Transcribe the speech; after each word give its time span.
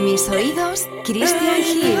Mis 0.00 0.28
oídos, 0.30 0.88
Christian 1.04 1.60
Hill. 1.60 1.98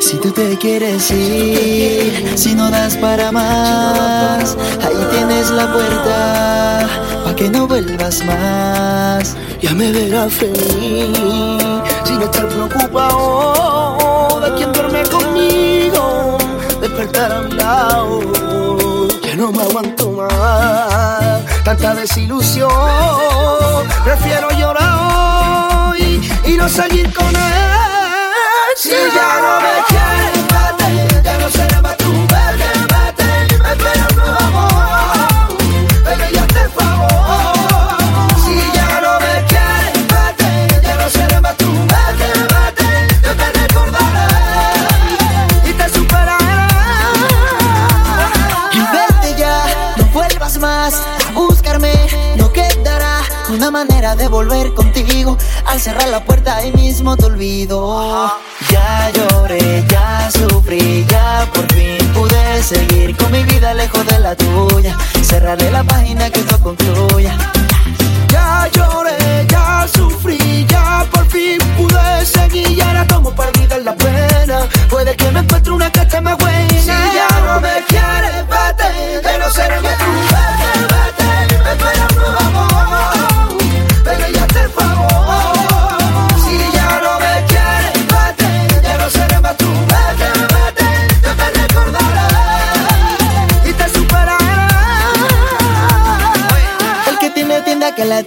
Si 0.00 0.16
tú 0.16 0.30
te 0.30 0.56
quieres 0.56 1.10
ir, 1.10 2.32
si 2.34 2.54
no 2.54 2.70
das 2.70 2.96
para 2.96 3.30
más, 3.30 4.56
ahí 4.80 4.96
tienes 5.10 5.50
la 5.50 5.70
puerta, 5.70 6.88
pa' 7.24 7.36
que 7.36 7.50
no 7.50 7.66
vuelvas 7.66 8.24
más. 8.24 9.36
Ya 9.60 9.74
me 9.74 9.92
verás 9.92 10.32
feliz, 10.32 11.62
sin 12.04 12.22
estar 12.22 12.48
preocupado 12.48 14.40
de 14.40 14.54
quien 14.54 14.72
duerme 14.72 15.02
conmigo, 15.02 16.38
despertar 16.80 17.32
a 17.32 17.40
mi 17.42 17.52
lado. 17.52 19.08
Ya 19.22 19.36
no 19.36 19.52
me 19.52 19.62
aguanto 19.62 20.10
más, 20.12 21.42
tanta 21.64 21.94
desilusión, 21.94 22.70
prefiero 24.04 24.50
llorar 24.52 25.27
y 26.48 26.56
no 26.56 26.68
seguir 26.68 27.12
con 27.12 27.28
él 27.28 28.32
si 28.74 28.90
ya 28.90 29.40
no 29.40 29.60
me 29.60 29.84
quieres. 29.86 30.47
manera 53.70 54.16
de 54.16 54.28
volver 54.28 54.74
contigo. 54.74 55.36
Al 55.66 55.80
cerrar 55.80 56.08
la 56.08 56.24
puerta 56.24 56.56
ahí 56.56 56.72
mismo 56.72 57.16
te 57.16 57.26
olvido. 57.26 58.32
Ya 58.70 59.10
lloré, 59.10 59.84
ya 59.88 60.30
sufrí, 60.30 61.04
ya 61.08 61.46
por 61.52 61.70
fin 61.72 61.98
pude 62.14 62.62
seguir 62.62 63.16
con 63.16 63.30
mi 63.32 63.42
vida 63.44 63.74
lejos 63.74 64.06
de 64.06 64.18
la 64.20 64.34
tuya. 64.34 64.96
Cerraré 65.22 65.70
la 65.70 65.84
página 65.84 66.30
que 66.30 66.40
esto 66.40 66.58
concluya. 66.60 67.36
Ya 68.28 68.68
lloré, 68.72 69.46
ya 69.48 69.86
sufrí, 69.92 70.66
ya 70.68 71.06
por 71.10 71.26
fin 71.28 71.58
pude 71.76 72.26
seguir. 72.26 72.70
Y 72.70 72.80
ahora 72.80 73.06
como 73.06 73.34
perdida 73.34 73.76
en 73.76 73.84
la 73.84 73.94
pena. 73.94 74.60
Puede 74.88 75.16
que 75.16 75.30
me 75.30 75.40
encuentre 75.40 75.72
una 75.72 75.90
que 75.90 76.20
más 76.20 76.36
buena 76.38 76.57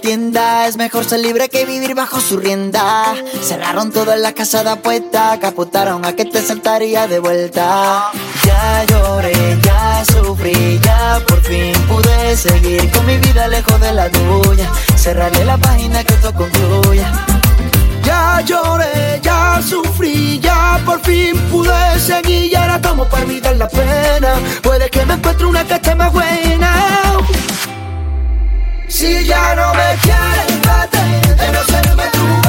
Es 0.04 0.76
mejor 0.76 1.04
ser 1.04 1.20
libre 1.20 1.48
que 1.48 1.64
vivir 1.64 1.94
bajo 1.94 2.20
su 2.20 2.36
rienda. 2.36 3.14
Cerraron 3.40 3.92
todas 3.92 4.18
las 4.18 4.32
casas 4.32 4.64
de 4.64 4.70
apuesta. 4.70 5.38
Capotaron 5.40 6.04
a 6.04 6.16
que 6.16 6.24
te 6.24 6.42
saltaría 6.42 7.06
de 7.06 7.20
vuelta. 7.20 8.10
Ya 8.44 8.84
lloré, 8.84 9.32
ya 9.62 10.04
sufrí, 10.04 10.80
ya 10.82 11.22
por 11.28 11.40
fin 11.42 11.72
pude 11.86 12.36
seguir 12.36 12.90
con 12.90 13.06
mi 13.06 13.16
vida 13.18 13.46
lejos 13.46 13.80
de 13.80 13.92
la 13.92 14.10
tuya. 14.10 14.72
Cerraré 14.96 15.44
la 15.44 15.56
página 15.56 16.02
que 16.02 16.14
esto 16.14 16.34
concluya. 16.34 17.12
Ya 18.04 18.40
lloré, 18.40 19.20
ya 19.22 19.62
sufrí, 19.62 20.40
ya 20.40 20.80
por 20.84 21.00
fin 21.02 21.38
pude 21.48 22.00
seguir. 22.00 22.50
Y 22.50 22.54
ahora 22.56 22.80
tomo 22.80 23.04
para 23.04 23.22
olvidar 23.22 23.54
la 23.54 23.68
pena. 23.68 24.34
Puede 24.62 24.90
que 24.90 25.06
me 25.06 25.14
encuentre 25.14 25.46
una 25.46 25.64
que 25.64 25.94
más 25.94 26.12
buena. 26.12 26.72
Si 28.92 29.24
ya 29.24 29.54
no 29.54 29.72
me 29.72 29.96
quieres, 30.02 30.60
vete, 30.60 31.34
de 31.34 31.52
no 31.52 31.64
serme 31.64 32.04
tú. 32.12 32.41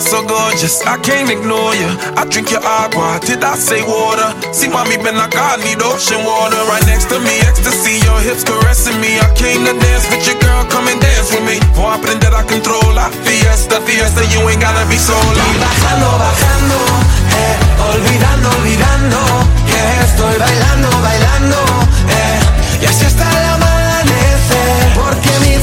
are 0.00 0.08
so 0.08 0.24
gorgeous, 0.24 0.80
I 0.86 0.96
can't 1.04 1.28
ignore 1.28 1.76
you. 1.76 1.88
I 2.16 2.24
drink 2.24 2.50
your 2.50 2.64
agua, 2.64 3.20
did 3.20 3.44
I 3.44 3.54
say 3.56 3.84
water? 3.84 4.32
See, 4.52 4.68
mommy 4.68 4.96
been 4.96 5.16
like 5.16 5.36
I 5.36 5.60
need 5.60 5.82
ocean 5.84 6.24
water. 6.24 6.56
Right 6.72 6.84
next 6.88 7.12
to 7.12 7.20
me, 7.20 7.36
ecstasy, 7.44 8.00
your 8.08 8.20
hips 8.24 8.44
caressing 8.44 8.96
me. 9.00 9.20
I 9.20 9.28
came 9.36 9.60
to 9.68 9.74
dance 9.76 10.08
with 10.08 10.24
your 10.24 10.40
girl, 10.40 10.64
come 10.72 10.88
and 10.88 11.00
dance 11.00 11.28
with 11.32 11.44
me. 11.44 11.60
Voy 11.76 12.00
that 12.00 12.32
I 12.32 12.42
control 12.48 12.80
controlar. 12.80 13.12
Fiesta, 13.26 13.76
fiesta, 13.84 14.24
you 14.32 14.40
ain't 14.48 14.60
gotta 14.60 14.84
be 14.88 14.96
sola. 14.96 15.44
Y 15.52 15.58
bajando, 15.60 16.08
bajando, 16.16 16.78
eh, 17.36 17.56
olvidando, 17.92 18.46
olvidando. 18.56 19.18
Eh, 19.68 20.04
estoy 20.08 20.36
bailando, 20.40 20.88
bailando, 21.04 21.60
eh, 22.08 22.82
y 22.82 22.86
así 22.86 23.04
hasta 23.04 23.26
el 23.28 23.46
amanecer. 23.52 24.80
Porque 24.96 25.32
mi 25.44 25.60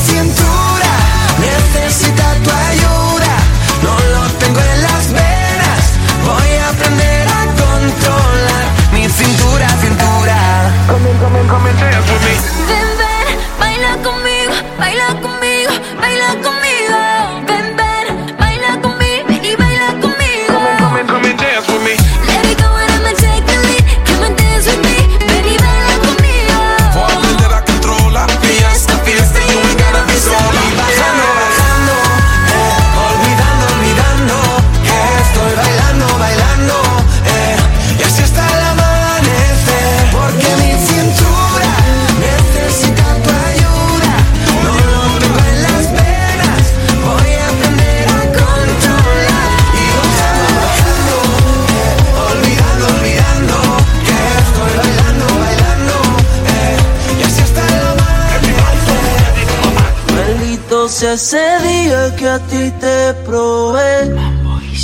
ese 61.03 61.59
día 61.59 62.15
que 62.15 62.27
a 62.27 62.39
ti 62.39 62.71
te 62.79 63.13
probé. 63.25 64.15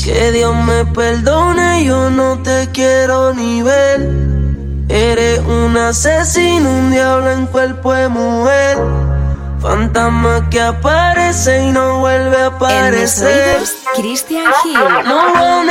Que 0.04 0.32
Dios 0.32 0.56
me 0.56 0.86
perdone, 0.86 1.86
yo 1.86 2.10
no 2.10 2.40
te 2.40 2.70
quiero 2.72 3.34
ni 3.34 3.62
ver. 3.62 4.10
Eres 4.90 5.40
un 5.40 5.78
asesino, 5.78 6.70
un 6.70 6.92
diablo 6.92 7.32
en 7.32 7.46
cuerpo 7.48 7.94
de 7.94 8.10
mujer. 8.10 8.78
Fantasma 9.60 10.50
que 10.50 10.62
aparece 10.62 11.64
y 11.64 11.72
no 11.72 12.00
vuelve 12.00 12.38
a 12.38 12.48
aparecer. 12.48 13.62
Cristian 13.96 14.52
Gil. 14.62 14.80
No 15.06 15.64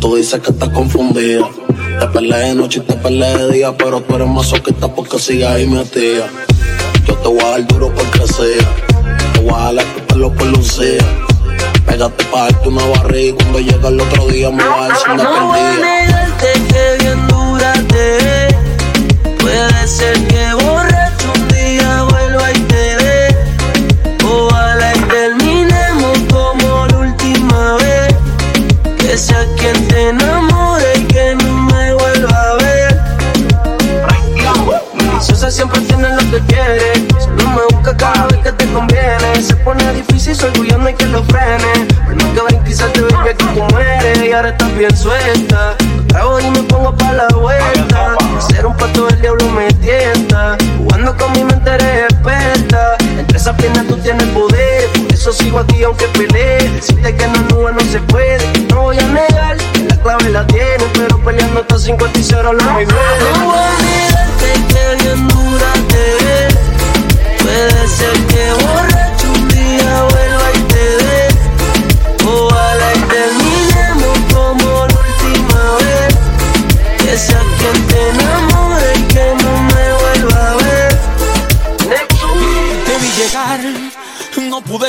Tú 0.00 0.14
dices 0.14 0.40
que 0.40 0.50
estás 0.52 0.68
confundida. 0.68 1.48
Te 1.98 2.06
peleé 2.06 2.50
de 2.50 2.54
noche 2.54 2.78
y 2.78 2.82
te 2.82 2.94
peleé 2.94 3.36
de 3.36 3.52
día, 3.52 3.76
pero 3.76 4.00
tú 4.00 4.14
eres 4.14 4.28
más 4.28 4.46
soquita 4.46 4.86
porque 4.86 5.18
sigas 5.18 5.54
ahí 5.54 5.66
metida. 5.66 6.28
Yo 7.04 7.14
te 7.16 7.28
voy 7.28 7.40
a 7.40 7.50
dar 7.50 7.66
duro 7.66 7.92
porque 7.92 8.32
sea. 8.32 9.32
Te 9.32 9.40
voy 9.40 9.50
a 9.50 9.64
jalar 9.64 9.84
tu 9.84 10.06
pelo 10.06 10.32
por 10.32 10.46
lucía. 10.46 11.04
Pégate 11.86 12.24
pa' 12.26 12.42
darte 12.42 12.68
una 12.68 12.84
barriga 12.84 13.30
y 13.30 13.32
cuando 13.32 13.58
llega 13.58 13.88
el 13.88 14.00
otro 14.00 14.26
día 14.28 14.50
me 14.50 14.64
va 14.64 14.84
a 14.84 14.88
decir 14.88 15.08
una 15.10 15.24
No 15.24 15.46
voy 15.48 15.58
a 15.58 15.72
negarte 15.72 16.52
que 16.68 17.04
bien 17.04 17.26
dura 17.28 17.72
te 17.88 19.36
Puede 19.40 19.86
ser 19.88 20.26
que 20.28 20.37
difícil, 40.28 40.34
soy 40.34 40.52
tuyo, 40.52 40.78
no 40.78 40.86
hay 40.86 40.94
que 40.94 41.06
lo 41.06 41.22
frene. 41.24 41.86
Pero 42.06 42.16
no 42.16 42.34
que 42.34 42.40
brinquizarte, 42.40 43.00
baby, 43.00 43.28
aquí 43.30 43.44
tú 43.54 43.62
mueres. 43.74 44.22
Y 44.22 44.32
ahora 44.32 44.50
estás 44.50 44.76
bien 44.76 44.96
suelta. 44.96 45.76
Trago 46.08 46.40
y 46.40 46.50
me 46.50 46.62
pongo 46.64 46.94
pa' 46.96 47.12
la 47.12 47.28
vuelta. 47.28 48.16
Ser 48.48 48.66
un 48.66 48.76
pato 48.76 49.06
del 49.06 49.20
diablo 49.20 49.48
me 49.50 49.72
tienta. 49.74 50.56
Jugando 50.78 51.16
con 51.16 51.32
mi 51.32 51.44
mente 51.44 51.70
eres 51.70 52.04
experta. 52.10 52.96
Entre 53.18 53.36
esas 53.36 53.56
piernas 53.56 53.86
tú 53.86 53.96
tienes 53.96 54.26
poder. 54.28 54.88
Por 54.90 55.12
eso 55.12 55.32
sigo 55.32 55.58
aquí 55.60 55.82
aunque 55.82 56.06
pelee. 56.08 56.68
Decirte 56.70 57.14
que 57.14 57.26
no 57.28 57.40
nube 57.50 57.72
no 57.72 57.80
se 57.80 58.00
puede. 58.00 58.46
No 58.68 58.82
voy 58.82 58.98
a 58.98 59.06
negar 59.08 59.56
que 59.56 59.84
la 59.84 59.96
clave 59.96 60.30
la 60.30 60.46
tiene. 60.46 60.84
Pero 60.94 61.18
peleando 61.24 61.60
hasta 61.60 61.78
50 61.78 62.18
y 62.18 62.22
0 62.22 62.52
la 62.52 62.64
No 62.64 62.74
voy 62.74 62.84
a 62.84 62.86
negarte 63.82 64.52
que 64.68 65.04
bien 65.04 65.28
dura 65.28 65.72
te. 65.88 67.42
Puede 67.42 67.88
ser 67.88 68.12
que 68.26 68.64
borracho 68.64 68.87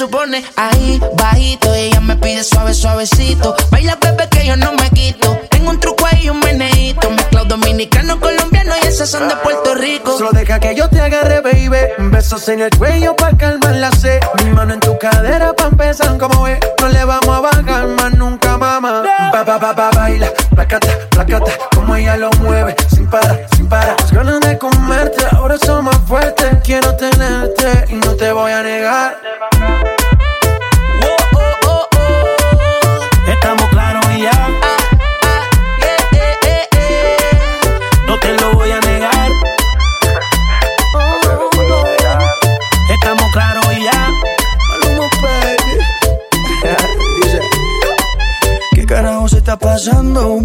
Supone. 0.00 0.42
Ahí 0.56 0.98
bajito 1.14 1.74
ella 1.74 2.00
me 2.00 2.16
pide 2.16 2.42
suave 2.42 2.72
suavecito. 2.72 3.54
Baila 3.70 3.96
bebé 3.96 4.28
que 4.30 4.46
yo 4.46 4.56
no 4.56 4.72
me 4.72 4.88
quito. 4.90 5.38
Tengo 5.50 5.68
un 5.70 5.78
truco 5.78 6.06
ahí 6.10 6.30
un 6.30 6.40
meneíto, 6.40 7.10
mezclado 7.10 7.44
dominicano 7.44 8.18
colombiano 8.18 8.72
y 8.82 8.86
esas 8.86 9.10
son 9.10 9.28
de 9.28 9.36
Puerto 9.36 9.74
Rico. 9.74 10.16
Solo 10.16 10.30
deja 10.32 10.58
que 10.58 10.74
yo 10.74 10.88
te 10.88 11.00
agarre, 11.00 11.42
baby. 11.42 11.68
Besos 12.10 12.48
en 12.48 12.60
el 12.60 12.70
cuello 12.70 13.14
para 13.14 13.36
calmar 13.36 13.76
la 13.76 13.92
sed. 13.92 14.20
Mi 14.42 14.50
mano 14.50 14.72
en 14.72 14.80
tu 14.80 14.96
cadera 14.98 15.52
para 15.52 15.68
empezar 15.68 16.16
como 16.16 16.48
es. 16.48 16.59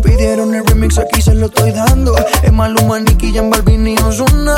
Pidieron 0.03 0.53
el 0.53 0.63
remix, 0.67 0.99
aquí 0.99 1.19
se 1.19 1.33
lo 1.33 1.47
estoy 1.47 1.71
dando. 1.71 2.15
Es 2.43 2.53
Maluma, 2.53 2.99
Nicky, 2.99 3.33
Jan 3.33 3.49
Balvin 3.49 3.87
y 3.87 3.97
Ozuna. 3.97 4.55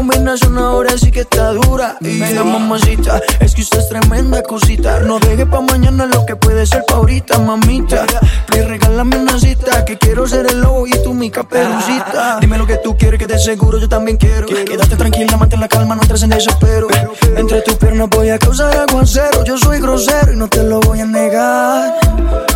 Combinación 0.00 0.56
ahora 0.56 0.96
sí 0.96 1.10
que 1.10 1.20
está 1.20 1.52
dura. 1.52 1.98
Y 2.00 2.06
mira, 2.06 2.42
mamacita, 2.42 3.20
es 3.38 3.54
que 3.54 3.60
usted 3.60 3.80
es 3.80 3.88
tremenda 3.90 4.42
cosita. 4.42 5.00
No 5.00 5.18
deje 5.18 5.44
pa' 5.44 5.60
mañana 5.60 6.06
lo 6.06 6.24
que 6.24 6.36
puede 6.36 6.64
ser 6.64 6.84
pa' 6.88 6.94
ahorita, 6.94 7.38
mamita. 7.38 8.06
Please, 8.46 8.66
regálame 8.66 9.18
una 9.18 9.38
cita, 9.38 9.84
que 9.84 9.98
quiero 9.98 10.26
ser 10.26 10.46
el 10.46 10.62
lobo 10.62 10.86
y 10.86 10.92
tú 11.02 11.12
mi 11.12 11.30
caperucita. 11.30 12.38
Dime 12.40 12.56
lo 12.56 12.66
que 12.66 12.78
tú 12.78 12.96
quieres, 12.96 13.18
que 13.18 13.26
de 13.26 13.38
seguro 13.38 13.76
yo 13.76 13.90
también 13.90 14.16
quiero. 14.16 14.46
Quédate 14.46 14.96
tranquila, 14.96 15.36
mantén 15.36 15.60
la 15.60 15.68
calma, 15.68 15.94
no 15.94 16.00
entres 16.00 16.22
en 16.22 16.30
desespero. 16.30 16.88
Entre 17.36 17.60
tus 17.60 17.74
piernas 17.74 18.08
voy 18.08 18.30
a 18.30 18.38
causar 18.38 18.74
aguacero. 18.74 19.44
Yo 19.44 19.58
soy 19.58 19.80
grosero 19.80 20.32
y 20.32 20.36
no 20.36 20.48
te 20.48 20.62
lo 20.62 20.80
voy 20.80 21.00
a 21.02 21.04
negar. 21.04 22.00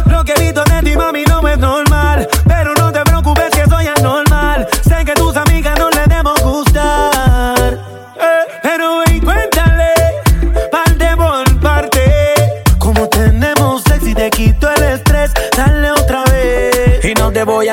Lo 0.07 0.25
que 0.25 0.33
he 0.33 0.41
visto 0.41 0.65
de 0.65 0.81
ti, 0.81 0.97
mami, 0.97 1.25
no 1.25 1.47
es 1.47 1.59
normal. 1.59 2.27
Pero 2.47 2.74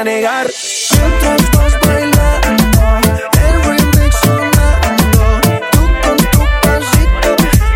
a 0.02 0.04
negar. 0.04 0.48
Mientras 0.92 1.52
vas 1.52 1.74
bailando, 1.86 2.82
el 3.46 3.56
remix 3.66 4.16
sonando. 4.24 5.24
Tú 5.72 5.82
con 6.04 6.18
tu 6.34 6.42
pasito 6.64 7.30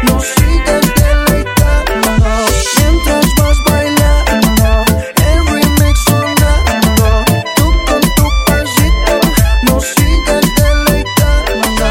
nos 0.07 0.23
sigues 0.25 0.85
deleitando. 0.95 2.09
Mientras 2.77 3.25
vas 3.37 3.57
bailando, 3.69 4.85
el 5.29 5.39
remix 5.53 5.99
sonando. 6.05 7.25
Tú 7.57 7.65
con 7.87 8.01
tu 8.17 8.27
pasito 8.47 9.13
nos 9.63 9.83
sigues 9.85 10.45
deleitando. 10.61 11.85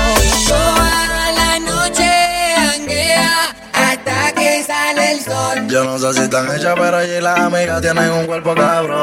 Toda 0.48 1.32
la 1.38 1.58
noche 1.60 2.10
janguea 2.56 3.54
hasta 3.72 4.32
que 4.32 4.64
sale 4.64 5.12
el 5.12 5.20
sol. 5.20 5.68
Yo 5.68 5.84
no 5.84 5.98
sé 5.98 6.12
si 6.14 6.20
están 6.22 6.46
hechas, 6.54 6.74
pero 6.76 6.96
allí 6.96 7.20
las 7.20 7.38
amigas 7.38 7.80
tienen 7.80 8.10
un 8.10 8.26
cuerpo 8.26 8.54
cabrón. 8.54 8.93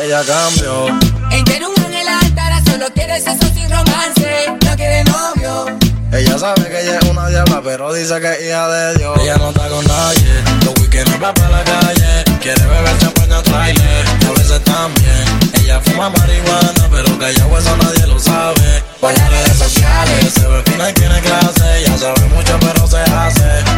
Ella 0.00 0.22
cambió. 0.26 0.86
Entera 1.30 1.68
un 1.68 1.84
ángel 1.84 2.08
altara, 2.08 2.62
solo 2.64 2.86
quiere 2.94 3.20
sexo 3.20 3.46
sin 3.54 3.70
romance. 3.70 4.46
No 4.64 4.76
quiere 4.76 5.04
novio. 5.04 5.66
Ella 6.12 6.38
sabe 6.38 6.68
que 6.68 6.80
ella 6.80 6.98
es 7.00 7.08
una 7.08 7.28
diabla, 7.28 7.60
pero 7.64 7.92
dice 7.92 8.20
que 8.20 8.32
es 8.32 8.44
hija 8.46 8.68
de 8.68 8.98
Dios. 8.98 9.18
Ella 9.20 9.36
no 9.36 9.50
está 9.50 9.68
con 9.68 9.84
nadie, 9.84 10.42
los 10.64 10.74
weekends 10.80 11.12
va 11.20 11.34
para 11.34 11.50
la 11.50 11.64
calle. 11.64 12.24
Quiere 12.40 12.64
beber 12.66 12.98
champaña 12.98 13.42
trailer, 13.42 14.06
a 14.28 14.30
veces 14.38 14.62
también. 14.62 15.24
Ella 15.54 15.80
fuma 15.80 16.10
marihuana, 16.10 16.88
pero 16.90 17.18
callado 17.18 17.58
eso 17.58 17.76
nadie 17.78 18.06
lo 18.06 18.20
sabe. 18.20 18.82
Por 19.00 19.12
las 19.12 19.28
redes 19.28 19.58
sociales, 19.58 20.32
se 20.34 20.46
ve 20.46 20.62
fina 20.66 20.90
y 20.90 20.92
tiene 20.92 21.20
clase. 21.20 21.78
Ella 21.78 21.98
sabe 21.98 22.28
mucho, 22.28 22.58
pero 22.60 22.86
se 22.86 22.98
hace. 22.98 23.73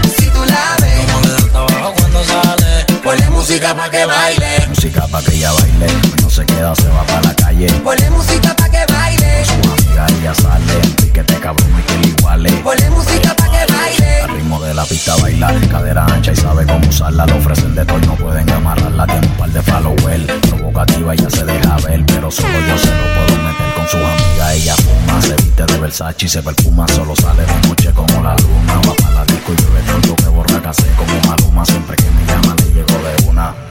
Música 3.46 3.72
pa' 3.76 3.88
que 3.88 4.04
baile. 4.04 4.66
Música 4.68 5.06
pa' 5.06 5.22
que 5.22 5.34
ella 5.36 5.52
baile, 5.52 5.86
no 6.20 6.28
se 6.28 6.44
queda, 6.44 6.74
se 6.74 6.88
va 6.88 7.04
para 7.04 7.22
la 7.22 7.34
calle. 7.34 7.68
Ponle 7.84 8.10
música 8.10 8.52
pa' 8.56 8.68
que 8.68 8.84
baile. 8.92 9.44
Su 9.44 9.70
amiga 9.70 10.06
ella 10.18 10.34
sale, 10.34 11.12
que 11.12 11.22
te 11.22 11.34
cabrón 11.36 11.70
y 11.78 11.82
que 11.82 11.98
le 11.98 12.08
iguale. 12.08 12.50
Ponle 12.64 12.90
música 12.90 13.36
pa' 13.36 13.48
que 13.48 13.72
baile. 13.72 14.22
Al 14.22 14.30
ritmo 14.30 14.60
de 14.60 14.74
la 14.74 14.84
pista 14.84 15.14
baila, 15.22 15.54
cadera 15.70 16.06
ancha 16.06 16.32
y 16.32 16.36
sabe 16.36 16.66
cómo 16.66 16.88
usarla. 16.88 17.24
Le 17.24 17.34
ofrecen 17.34 17.72
de 17.76 17.84
todo 17.84 17.98
y 17.98 18.06
no 18.06 18.16
pueden 18.16 18.50
amarrarla. 18.50 19.06
Tiene 19.06 19.26
un 19.28 19.36
par 19.36 19.50
de 19.50 19.62
followers, 19.62 20.24
provocativa 20.48 21.14
ella 21.14 21.30
se 21.30 21.44
deja 21.44 21.76
ver, 21.86 22.04
pero 22.04 22.30
solo 22.32 22.60
yo 22.66 22.78
se 22.78 22.90
lo 22.90 23.06
puedo 23.14 23.42
meter 23.44 23.74
con 23.76 23.86
sus 23.86 24.00
amigas. 24.00 24.54
Ella 24.54 24.74
fuma, 24.74 25.22
se 25.22 25.36
viste 25.36 25.64
de 25.64 25.78
Versace 25.78 26.24
y 26.24 26.28
se 26.28 26.42
perfuma, 26.42 26.88
solo 26.88 27.14
sale 27.14 27.42
de 27.46 27.68
noche 27.68 27.92
como 27.92 28.24
la 28.24 28.34
luna. 28.38 28.74
Va 28.88 28.94
para 28.94 29.14
la 29.14 29.24
disco 29.24 29.52
y 29.52 29.62
bebe 29.62 30.02
todo 30.02 30.16
que 30.16 30.28
borra 30.30 30.60
casé 30.60 30.86
como 30.96 31.30
Maluma. 31.30 31.64
Siempre 31.64 31.96
que 31.96 32.10
me 32.10 32.26
llama 32.26 32.56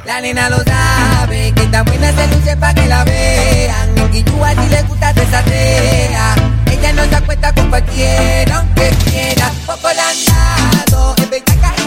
La 0.06 0.22
nena 0.22 0.50
lo 0.50 0.58
sabe, 0.64 1.52
que 1.54 1.64
está 1.64 1.84
buena 1.84 2.12
se 2.14 2.28
luce 2.28 2.56
pa' 2.58 2.74
que 2.74 2.86
la 2.86 3.04
vean. 3.04 3.98
En 3.98 4.12
Guillúa 4.12 4.52
si 4.52 4.70
le 4.70 4.82
gusta 4.84 5.12
desatea. 5.14 6.36
Ella 6.72 6.94
no 6.94 7.04
se 7.06 7.16
acuesta 7.16 7.54
con 7.54 7.70
cualquiera, 7.70 8.58
aunque 8.58 8.90
quiera. 9.10 9.52
Poco 9.66 9.90
la 9.94 10.10
han 10.10 10.86
dado, 10.92 11.16
es 11.18 11.30
bellaca 11.30 11.85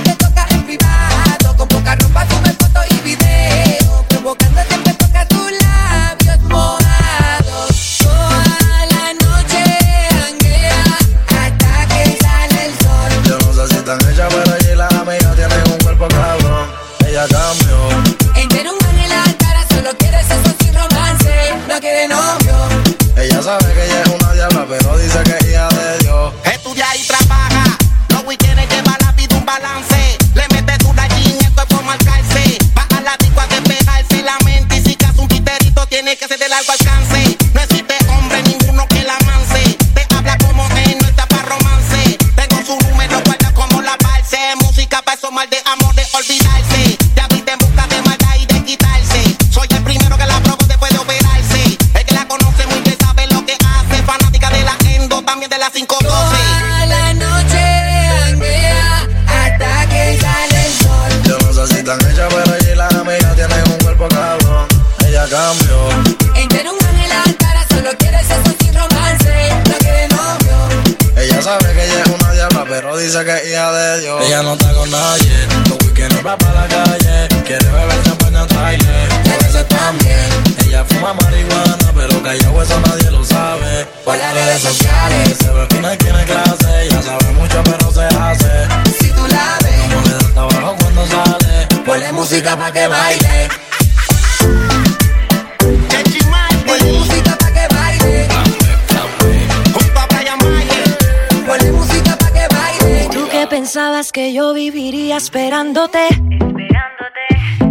pensabas 103.99 104.13
que 104.13 104.33
yo 104.33 104.55
viviría 104.55 105.17
esperándote. 105.17 106.07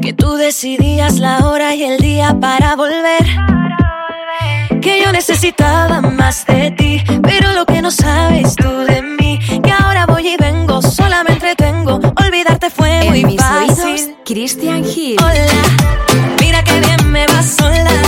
Que 0.01 0.13
tú 0.13 0.35
decidías 0.35 1.19
la 1.19 1.47
hora 1.47 1.73
y 1.73 1.83
el 1.83 1.99
día 1.99 2.35
para 2.39 2.75
volver. 2.75 3.23
Que 4.81 5.01
yo 5.01 5.11
necesitaba 5.13 6.01
más 6.01 6.45
de 6.45 6.71
ti. 6.71 7.01
Pero 7.23 7.53
lo 7.53 7.65
que 7.65 7.81
no 7.81 7.91
sabes 7.91 8.55
tú 8.55 8.69
de 8.69 9.01
mí. 9.01 9.39
Que 9.63 9.71
ahora 9.71 10.05
voy 10.05 10.27
y 10.27 10.37
vengo, 10.37 10.81
sola 10.81 11.23
me 11.23 11.33
entretengo. 11.33 11.99
Olvidarte 12.21 12.69
fue 12.69 13.03
En 13.03 13.09
muy 13.09 13.23
mis 13.23 13.41
fácil. 13.41 14.17
Christian 14.25 14.83
Hill. 14.83 15.17
Hola, 15.21 15.45
mira 16.41 16.61
que 16.63 16.79
bien 16.81 17.09
me 17.09 17.25
va 17.27 17.41
sola. 17.41 18.06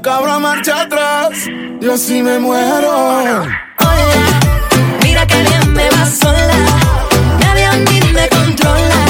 Nunca 0.00 0.16
habrá 0.16 0.38
marcha 0.38 0.80
atrás. 0.80 1.28
Yo 1.78 1.92
así 1.92 2.22
me 2.22 2.38
muero. 2.38 3.42
Hola, 3.42 4.40
mira 5.02 5.26
que 5.26 5.42
bien 5.42 5.74
me 5.74 5.90
va 5.90 6.06
sola. 6.06 6.48
Nadie 7.40 7.66
a 7.66 7.72
mí 7.72 8.00
me 8.14 8.26
controla. 8.30 9.09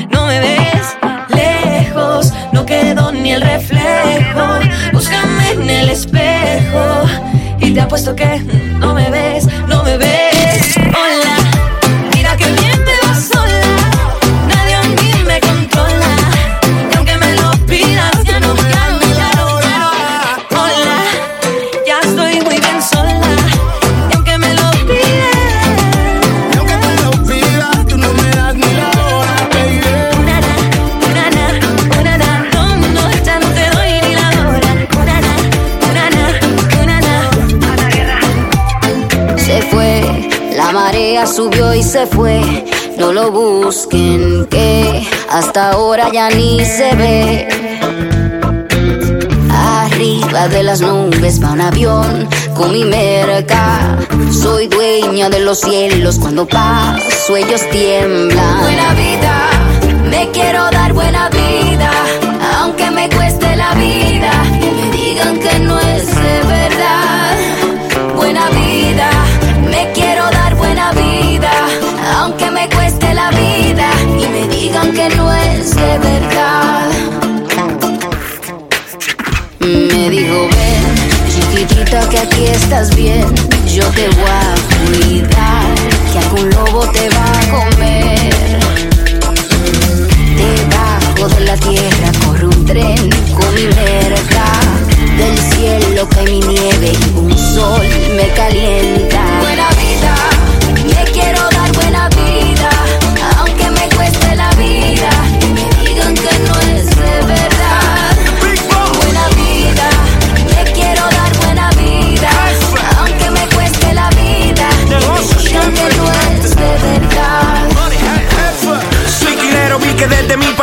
Se 41.91 42.07
fue. 42.07 42.41
No 42.97 43.11
lo 43.11 43.31
busquen, 43.31 44.45
que 44.45 45.05
hasta 45.29 45.71
ahora 45.71 46.09
ya 46.09 46.29
ni 46.29 46.63
se 46.63 46.95
ve. 46.95 47.47
Arriba 49.51 50.47
de 50.47 50.63
las 50.63 50.79
nubes 50.79 51.43
va 51.43 51.51
un 51.51 51.59
avión 51.59 52.29
con 52.55 52.71
mi 52.71 52.85
merca. 52.85 53.97
Soy 54.31 54.67
dueña 54.67 55.29
de 55.29 55.41
los 55.41 55.59
cielos, 55.59 56.17
cuando 56.17 56.47
paso 56.47 57.35
ellos 57.35 57.61
tiemblan. 57.71 58.59
Buena 58.61 58.93
vida, 58.93 59.49
me 60.09 60.29
quiero 60.31 60.71
dar 60.71 60.80
digan 74.71 74.93
que 74.93 75.09
no 75.15 75.33
es 75.33 75.75
de 75.75 75.97
verdad. 75.99 76.89
Me 79.59 80.09
dijo, 80.09 80.47
ven, 80.47 80.85
chiquitita, 81.29 82.07
que 82.09 82.19
aquí 82.19 82.45
estás 82.45 82.95
bien. 82.95 83.25
Yo 83.67 83.85
te 83.89 84.07
voy 84.07 84.29
a 84.29 84.55
cuidar, 84.85 85.75
que 86.11 86.19
algún 86.19 86.49
lobo 86.51 86.87
te 86.91 87.09
va 87.09 87.25
a 87.25 87.45
comer. 87.51 88.33
Debajo 90.37 91.35
de 91.35 91.39
la 91.41 91.57
tierra 91.57 92.11
corre 92.25 92.45
un 92.45 92.65
tren 92.65 93.09
con 93.35 93.53
mi 93.55 93.63
merca. 93.63 94.45
Del 95.17 95.37
cielo 95.53 96.07
cae 96.09 96.25
mi 96.25 96.39
nieve 96.39 96.93
y 96.93 97.19
un 97.19 97.37
sol 97.37 97.85
me 98.15 98.27
calienta. 98.33 99.60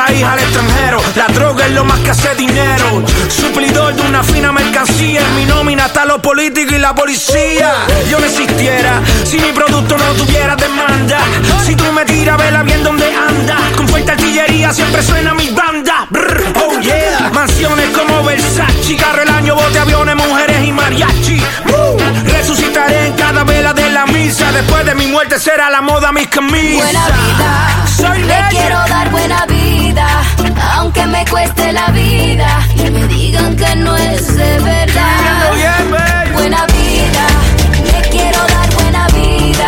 País 0.08 0.24
al 0.24 0.38
extranjero. 0.38 0.98
La 1.16 1.26
droga 1.26 1.66
es 1.66 1.72
lo 1.72 1.84
más 1.84 1.98
que 2.00 2.10
hace 2.10 2.34
dinero. 2.34 3.02
Suplidor 3.28 3.94
de 3.94 4.02
una 4.02 4.22
fina 4.22 4.52
mercancía. 4.52 5.20
En 5.20 5.36
mi 5.36 5.44
nómina 5.44 5.86
está 5.86 6.04
los 6.04 6.20
políticos 6.20 6.72
y 6.74 6.78
la 6.78 6.94
policía. 6.94 7.72
Yo 8.10 8.18
no 8.18 8.26
existiera 8.26 9.00
si 9.24 9.38
mi 9.38 9.52
producto 9.52 9.96
no 9.96 10.04
tuviera 10.14 10.56
demanda. 10.56 11.18
Si 11.64 11.74
tú 11.74 11.84
me 11.92 12.04
tiras, 12.04 12.38
vela 12.38 12.62
bien 12.62 12.82
donde 12.82 13.06
anda. 13.14 13.56
Con 13.76 13.86
fuerte 13.88 14.12
artillería 14.12 14.72
siempre 14.72 15.02
suena 15.02 15.34
mi 15.34 15.50
banda. 15.50 16.06
Brr, 16.10 16.44
Oh 16.56 16.80
yeah. 16.80 17.30
Mansiones 17.32 17.88
como 17.96 18.22
Versace. 18.24 18.96
Carro 18.96 19.22
el 19.22 19.28
año, 19.28 19.54
bote, 19.54 19.78
aviones, 19.78 20.16
mujeres 20.16 20.64
y 20.66 20.72
mariachi. 20.72 21.42
Uh, 21.66 21.98
Resucitaré 22.32 23.08
en 23.08 23.12
cada 23.14 23.44
vela 23.44 23.72
de 23.74 23.90
la 23.90 24.06
misa. 24.06 24.50
Después 24.52 24.84
de 24.86 24.94
mi 24.94 25.06
muerte 25.06 25.38
será 25.38 25.68
la 25.70 25.82
moda 25.82 26.10
mis 26.12 26.28
camisas. 26.28 26.84
Buena 26.84 27.06
vida, 27.06 27.86
Soy 27.96 28.22
legend. 28.22 28.48
quiero 28.50 28.78
dar 28.88 29.10
buena 29.10 29.46
vida, 29.46 29.77
aunque 30.88 31.06
me 31.06 31.22
cueste 31.26 31.70
la 31.70 31.88
vida 31.88 32.66
y 32.74 32.90
me 32.90 33.06
digan 33.08 33.54
que 33.56 33.76
no 33.76 33.94
es 33.94 34.34
de 34.34 34.58
verdad. 34.60 35.52
Buena 36.32 36.64
vida, 36.64 37.26
me 37.92 38.08
quiero 38.08 38.38
dar 38.38 38.72
buena 38.72 39.06
vida, 39.08 39.66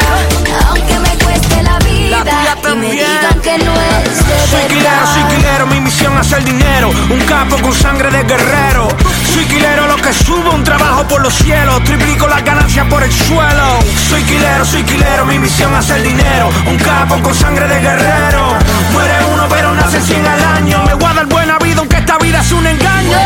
aunque 0.69 0.99
me 0.99 1.23
cueste 1.23 1.63
la 1.63 1.79
vida 1.81 2.25
y 2.73 2.75
me 2.75 2.93
digan 2.93 3.41
que 3.43 3.59
no 3.59 3.75
es 3.75 4.27
de 4.27 4.47
Soy 4.49 4.67
quilero, 4.69 5.07
soy 5.07 5.23
verdad. 5.23 5.37
quilero, 5.37 5.67
mi 5.67 5.81
misión 5.81 6.15
es 6.15 6.21
hacer 6.21 6.43
dinero. 6.45 6.89
Un 7.11 7.21
capo 7.27 7.57
con 7.61 7.75
sangre 7.75 8.11
de 8.11 8.23
guerrero. 8.23 8.89
Soy 9.35 9.45
quilero, 9.45 9.89
lo 9.89 9.97
que 9.97 10.15
subo, 10.15 10.53
un 10.53 10.65
trabajo 10.65 11.07
por 11.07 11.21
los 11.21 11.35
cielos. 11.35 11.85
Triplico 11.85 12.29
las 12.29 12.43
ganancias 12.43 12.87
por 12.87 13.03
el 13.03 13.13
suelo. 13.13 13.79
Soy 14.09 14.23
quilero, 14.23 14.65
soy 14.65 14.85
quilero, 14.85 15.27
mi 15.27 15.39
misión 15.39 15.71
es 15.73 15.81
hacer 15.81 16.03
dinero. 16.03 16.49
Un 16.67 16.79
capo 16.79 17.21
con 17.21 17.35
sangre 17.35 17.69
de 17.69 17.81
guerrero. 17.81 18.55
Muere 18.93 19.15
uno, 19.35 19.49
nace 19.92 20.07
100 20.07 20.26
al 20.26 20.44
año. 20.44 20.85
Me 20.85 20.94
voy 20.94 21.11
a 21.11 21.14
dar 21.14 21.26
buena 21.26 21.59
vida, 21.59 21.79
aunque 21.79 21.96
esta 21.96 22.18
vida 22.18 22.40
es 22.40 22.53
un 22.53 22.66
engaño. 22.66 23.18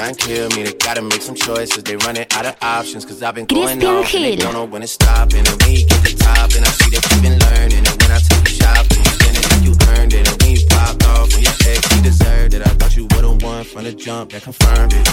Try 0.00 0.08
and 0.08 0.18
kill 0.18 0.48
me. 0.56 0.62
They 0.62 0.72
gotta 0.72 1.02
make 1.02 1.20
some 1.20 1.34
choices. 1.34 1.82
They 1.82 1.96
running 1.96 2.26
out 2.32 2.46
of 2.46 2.56
options. 2.62 3.04
Cause 3.04 3.22
I've 3.22 3.34
been 3.34 3.44
going 3.44 3.84
off 3.84 4.14
and 4.14 4.24
they 4.24 4.36
don't 4.36 4.54
know 4.54 4.64
when 4.64 4.80
to 4.80 4.88
stop. 4.88 5.32
And 5.34 5.46
when 5.46 5.72
you 5.76 5.84
get 5.84 6.00
the 6.02 6.16
top, 6.16 6.48
and 6.56 6.64
I 6.64 6.70
see 6.80 6.90
that 6.90 7.04
you've 7.10 7.22
been 7.22 7.38
learning. 7.38 7.84
And 7.84 7.96
when 8.00 8.10
I 8.16 8.18
take 8.18 8.48
you 8.48 8.56
shopping, 8.56 9.02
you 9.04 9.12
spend 9.12 9.36
it 9.36 9.44
like 9.50 9.62
you 9.66 9.74
earned 9.92 10.12
it. 10.14 10.24
And 10.24 10.36
when 10.40 10.50
you 10.56 10.62
popped 10.72 11.04
off, 11.04 11.28
when 11.34 11.42
your 11.44 11.56
ex, 11.68 11.80
he 11.92 12.00
deserved 12.00 12.54
it. 12.54 12.62
I 12.64 12.72
thought 12.80 12.96
you 12.96 13.04
would've 13.12 13.42
won 13.42 13.64
from 13.64 13.84
the 13.84 13.92
jump 13.92 14.32
that 14.32 14.42
confirmed 14.42 14.94
it. 14.96 15.04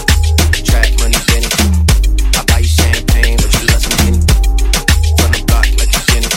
Track 0.64 0.88
money, 1.04 1.20
Benny. 1.28 1.50
I 2.32 2.40
buy 2.48 2.64
you 2.64 2.72
champagne, 2.72 3.36
but 3.36 3.52
you 3.60 3.64
love 3.68 3.82
some 3.84 3.96
Henny. 4.08 4.20
From 5.20 5.30
the 5.36 5.40
block 5.44 5.68
like 5.76 5.92
you 5.92 6.02
Jenny. 6.08 6.30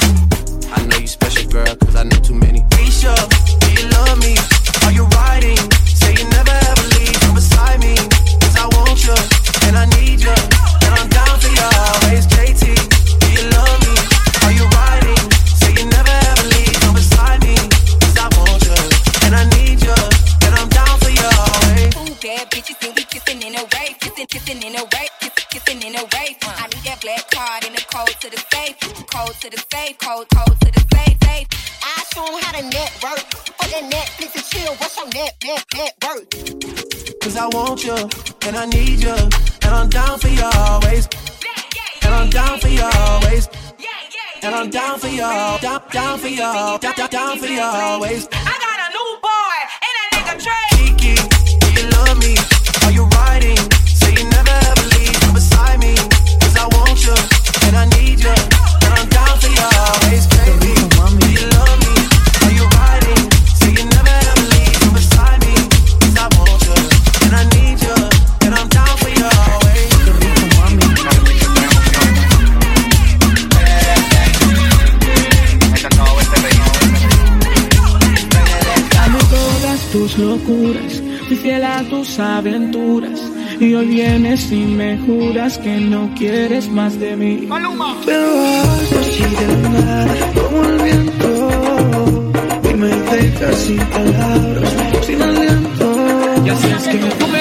I 0.75 0.83
know 0.91 0.99
you 0.99 1.07
special, 1.07 1.47
girl, 1.47 1.71
cause 1.79 1.95
I 1.95 2.03
know 2.03 2.19
too 2.19 2.35
many. 2.35 2.59
Risha, 2.75 3.15
do 3.63 3.67
you 3.79 3.87
love 3.95 4.19
me? 4.19 4.35
Are 4.83 4.91
you 4.91 5.07
riding? 5.23 5.63
Say 5.87 6.19
you 6.19 6.27
never 6.35 6.51
ever 6.51 6.80
and 9.71 9.79
I 9.79 9.85
need 9.95 10.19
you. 10.19 10.35
And 10.83 10.93
I'm 10.99 11.07
down 11.07 11.39
for. 11.39 12.75
Do 13.23 13.27
you 13.31 13.43
love 13.55 13.79
me? 13.87 13.95
Are 14.43 14.51
you 14.51 14.67
riding? 14.67 15.23
Say 15.47 15.71
you 15.79 15.87
never 15.87 16.11
ever 16.11 16.45
leave 16.51 16.75
beside 16.93 17.39
I 18.19 18.27
want 18.35 18.59
you, 18.67 18.75
and 19.23 19.33
I 19.33 19.47
need 19.55 19.79
you. 19.79 19.95
And 20.43 20.53
I'm 20.59 20.67
down 20.67 20.99
for 20.99 21.11
bitches 22.51 22.83
we 22.95 23.03
kissing 23.07 23.41
in 23.41 23.55
a 23.55 23.63
kissing, 23.99 24.27
kissing 24.27 24.61
in 24.61 24.75
a 24.75 24.83
kissing, 25.23 25.47
kissing 25.51 25.81
in 25.87 25.95
a. 25.95 26.03
I 26.03 26.67
need 26.67 26.83
that 26.83 26.99
black 26.99 27.31
card 27.31 27.63
and 27.63 27.75
the 27.75 27.83
code 27.87 28.15
to 28.19 28.29
the 28.29 28.41
safe, 28.51 28.75
code 29.07 29.35
to 29.39 29.49
the 29.49 29.63
safe, 29.71 29.97
code, 29.99 30.27
code 30.35 30.59
to 30.59 30.69
the 30.75 30.83
safe, 30.91 31.10
show 32.13 32.25
'em 32.25 32.41
how 32.43 32.51
to 32.51 32.63
network. 32.63 33.23
Oh, 33.61 33.67
that 33.71 33.83
Netflix 33.91 34.35
and 34.35 34.45
chill. 34.49 34.73
What's 34.75 34.97
your 34.97 35.07
net, 35.07 35.33
net, 35.43 35.65
net 35.75 35.93
worth? 36.03 37.21
Cause 37.21 37.37
I 37.37 37.47
want 37.47 37.83
you, 37.83 37.95
and 38.47 38.57
I 38.57 38.65
need 38.65 38.99
you, 39.01 39.15
and 39.63 39.71
I'm 39.79 39.89
down 39.89 40.19
for 40.19 40.27
you 40.27 40.43
always. 40.43 41.07
And 42.03 42.13
I'm 42.13 42.29
down 42.29 42.59
for 42.59 42.67
you 42.67 42.83
always. 42.83 43.47
And 44.43 44.55
I'm 44.55 44.69
down 44.71 44.99
for 44.99 45.07
you, 45.07 45.19
down, 45.61 45.81
down 45.91 46.19
for 46.19 46.27
you, 46.27 46.37
down, 46.37 46.79
down, 46.79 47.09
down 47.09 47.39
for 47.39 47.45
you 47.45 47.61
always. 47.61 48.27
Fiel 81.51 81.63
a 81.65 81.83
tus 81.83 82.19
aventuras. 82.19 83.19
Y 83.59 83.73
hoy 83.73 83.87
vienes 83.87 84.51
y 84.51 84.63
me 84.79 84.97
juras 84.99 85.57
que 85.57 85.75
no 85.81 86.09
quieres 86.17 86.69
más 86.69 86.97
de 86.99 87.15
mí. 87.15 87.47
Pero 88.05 88.27
vas 88.43 88.91
así 89.01 89.23
de 89.39 89.69
nada, 89.69 90.15
como 90.35 90.63
el 90.63 90.77
viento. 90.87 92.31
Y 92.69 92.73
me 92.73 92.87
dejas 92.87 93.55
sin 93.55 93.79
palabras, 93.97 94.73
sin 95.05 95.21
aliento. 95.21 95.87
Y 96.45 96.49
así 96.49 96.69
es 96.77 96.87
que 96.87 97.27
me 97.33 97.40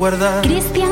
guardar. 0.00 0.40
Cristian 0.40 0.89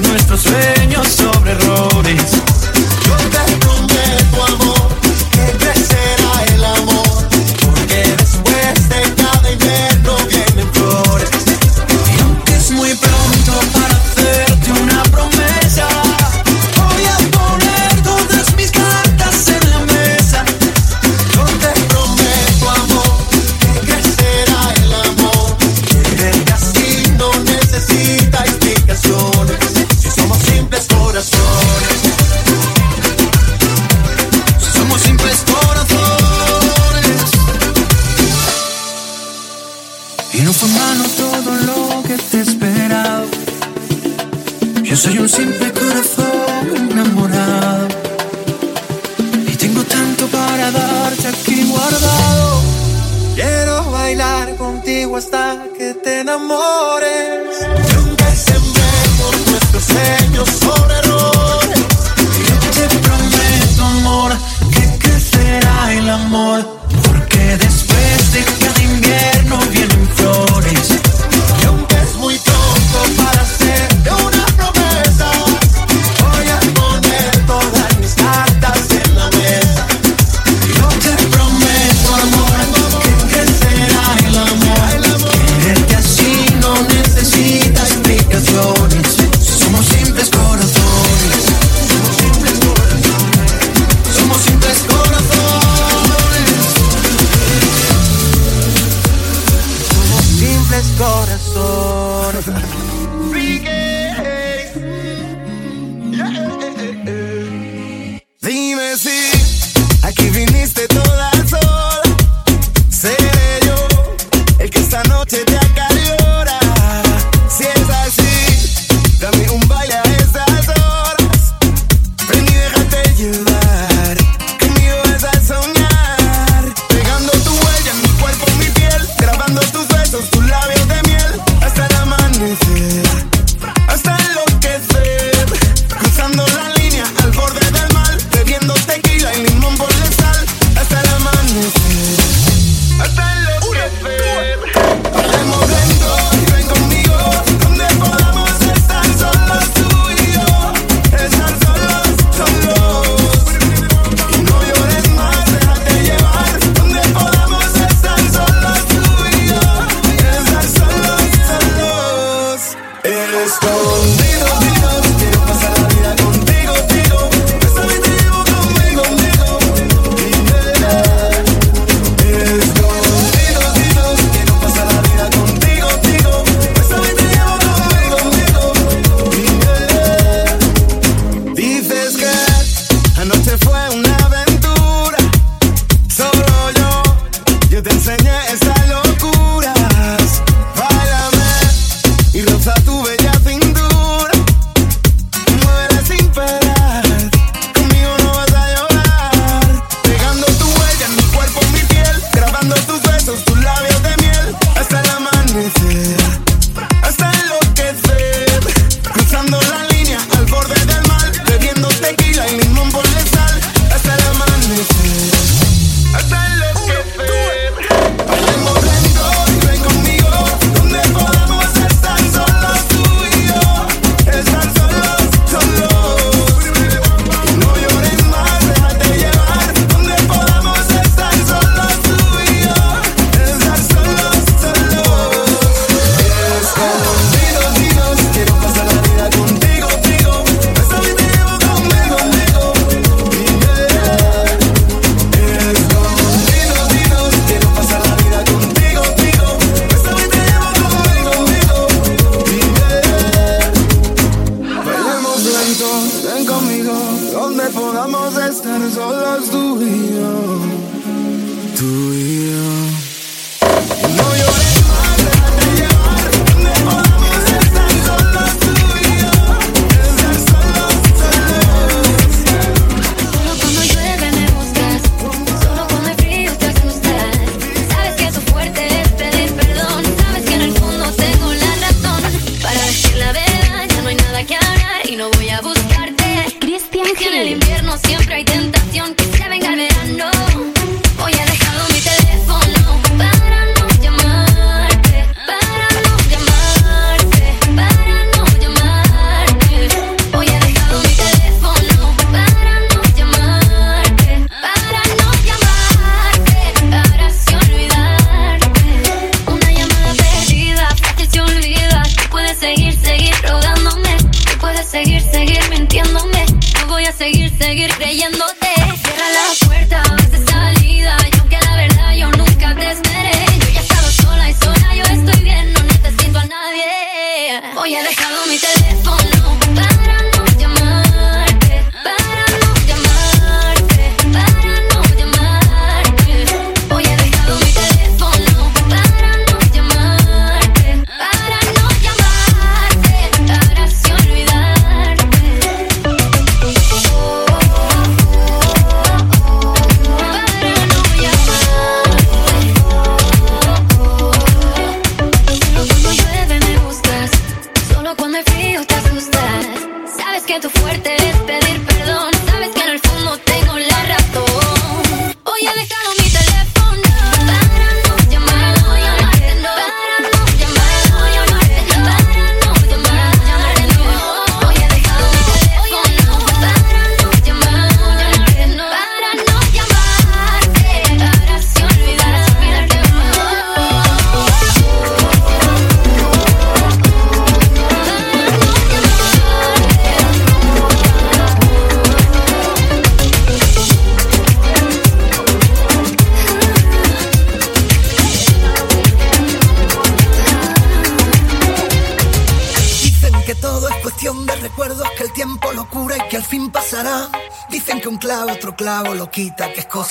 nuestros 0.00 0.42
sueños 0.42 1.08
sobre 1.08 1.52
errores. 1.52 2.22
Te 3.46 3.51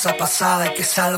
raza 0.01 0.17
pasada 0.17 0.73
que 0.73 0.83
sale 0.83 1.10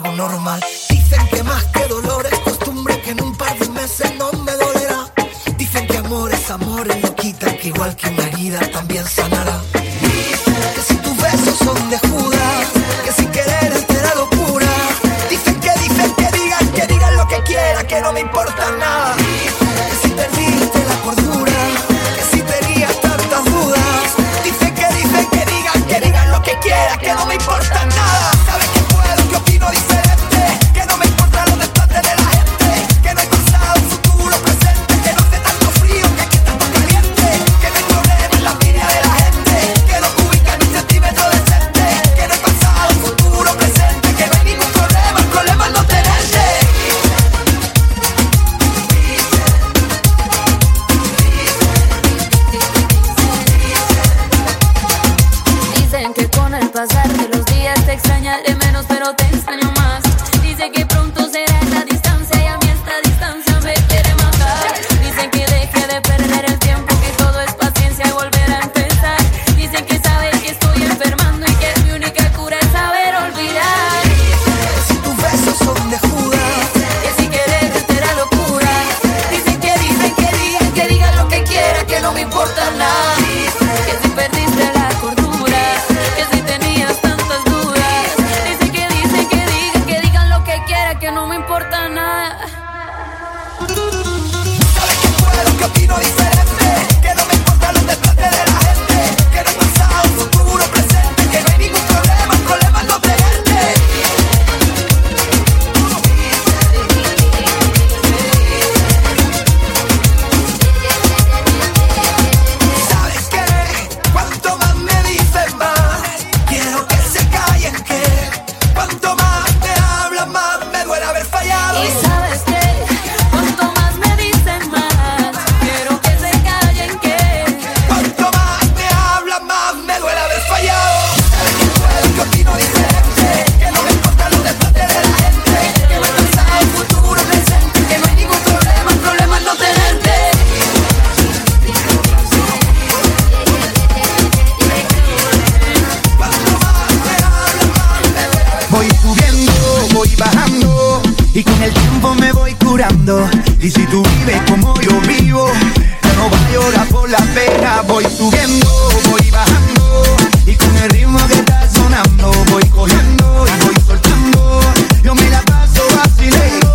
voy 157.88 158.06
subiendo, 158.06 158.68
voy 159.10 159.30
bajando 159.32 160.04
y 160.46 160.56
con 160.56 160.78
el 160.78 160.90
ritmo 160.90 161.20
que 161.28 161.34
está 161.36 161.70
sonando 161.70 162.32
voy 162.52 162.64
cogiendo 162.66 163.46
y 163.48 163.66
voy 163.66 163.76
soltando. 163.86 164.62
Yo 165.04 165.16
me 165.16 165.30
la 165.30 165.42
paso 165.42 165.82
vacilando. 165.96 166.74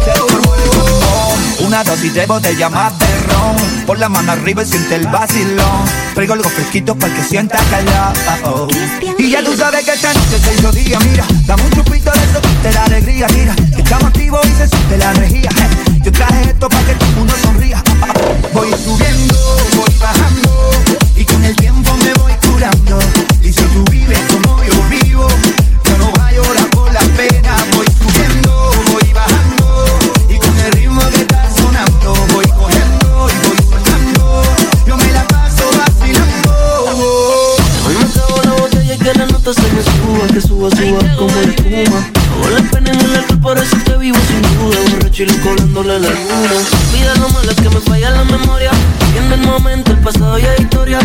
Oh, 0.80 1.66
una 1.66 1.84
dosis 1.84 2.14
de 2.14 2.26
botella 2.26 2.68
de 2.68 3.20
ron, 3.26 3.56
por 3.86 3.98
la 3.98 4.08
mano 4.08 4.32
arriba 4.32 4.62
y 4.62 4.66
siente 4.66 4.96
el 4.96 5.06
vacilón. 5.06 5.84
Traigo 6.14 6.34
algo 6.34 6.48
fresquito 6.48 6.94
para 6.96 7.14
que 7.14 7.22
sienta 7.22 7.58
calor. 7.70 8.12
Oh, 8.44 8.48
oh. 8.50 8.68
Este 8.68 9.22
y 9.22 9.30
ya 9.30 9.42
tú 9.42 9.56
sabes 9.56 9.84
que 9.84 9.92
esta 9.92 10.12
noche 10.12 10.38
se 10.38 10.54
hizo 10.54 10.72
día, 10.72 10.98
mira, 11.00 11.26
dame 11.46 11.62
un 11.64 11.70
chupito 11.70 12.10
de 12.10 12.18
eso, 12.18 12.40
te 12.62 12.70
da 12.72 12.84
alegría, 12.84 13.26
mira. 13.34 13.54
Estamos 13.76 14.04
activos 14.04 14.46
y 14.46 14.54
se 14.54 14.68
siente 14.68 14.98
la 14.98 15.12
energía. 15.12 15.50
Yo 16.02 16.12
traje 16.12 16.42
esto 16.42 16.68
para 16.68 16.84
que 16.84 16.94
todo 16.94 17.08
el 17.08 17.16
mundo 17.16 17.34
sonría. 17.42 17.82
Oh, 18.02 18.54
voy 18.54 18.70
subiendo, 18.70 19.34
voy 19.76 19.94
bajando 20.00 20.47
el 21.48 21.56
tiempo 21.56 21.96
me 22.04 22.12
voy 22.14 22.32
curando. 22.46 22.98
Y 23.42 23.52
si 23.52 23.62
tú 23.62 23.82
vives 23.90 24.18
como 24.30 24.62
yo 24.62 24.82
vivo, 24.90 25.26
yo 25.84 25.98
no 25.98 26.10
voy 26.10 26.20
a 26.20 26.32
llorar 26.32 26.70
por 26.70 26.92
la 26.92 27.00
pena. 27.16 27.56
Voy 27.74 27.86
subiendo, 27.86 28.70
voy 28.92 29.12
bajando. 29.14 29.98
Y 30.28 30.36
con 30.36 30.58
el 30.58 30.72
ritmo 30.72 31.00
que 31.10 31.22
está 31.22 31.48
sonando, 31.56 32.14
voy 32.34 32.44
cogiendo 32.48 33.30
y 33.30 33.48
voy 33.48 33.56
soltando. 33.70 34.42
Yo 34.86 34.96
me 34.98 35.10
la 35.12 35.26
paso 35.28 35.64
vacilando. 35.78 36.52
Hoy 37.86 37.94
me 37.96 38.04
acabo 38.04 38.42
la 38.44 38.52
botella 38.60 38.94
y 38.94 38.98
que 38.98 39.14
la 39.14 39.26
nota 39.26 39.54
se 39.54 39.72
me 39.72 39.82
suba, 39.82 40.26
que 40.26 40.40
suba, 40.42 40.70
suba 40.70 41.16
como 41.16 41.34
la 41.34 41.52
espuma. 41.52 42.10
No 42.42 42.50
la 42.50 42.70
pena 42.70 42.92
en 42.92 43.00
el 43.00 43.16
alcohol, 43.16 43.40
por 43.40 43.58
eso 43.58 43.76
que 43.86 43.96
vivo 43.96 44.18
sin 44.28 44.42
duda. 44.42 44.78
Borracho 44.90 45.22
y 45.22 45.26
colándole 45.38 45.98
la 45.98 46.10
luna. 46.10 46.52
Vida 46.92 47.14
lo 47.14 47.28
malo 47.30 47.50
es 47.50 47.56
que 47.56 47.70
me 47.70 47.80
falla 47.80 48.10
la 48.10 48.24
memoria. 48.24 48.70
Y 49.14 49.18
en 49.18 49.32
el 49.32 49.40
momento, 49.46 49.92
el 49.92 49.98
pasado 49.98 50.38
y 50.38 50.42
la 50.42 50.60
historia 50.60 50.98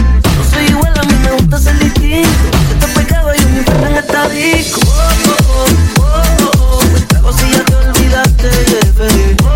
gusta 1.54 1.72
ser 1.72 1.80
distinto. 1.80 2.30
Yo 2.70 2.80
te 2.80 2.88
pegaba 3.00 3.36
y 3.36 3.44
un 3.44 3.58
infierno 3.58 3.88
en 3.88 3.98
esta 3.98 4.30
disco. 4.30 4.82
Oh, 4.86 5.02
oh, 5.30 5.66
oh, 6.00 6.12
oh, 6.44 6.80
oh. 6.80 7.08
Trago 7.08 7.34
si 7.34 7.52
ya 7.52 7.64
te 7.66 7.76
olvidaste, 7.76 8.50
baby. 8.98 9.36
Oh, 9.44 9.48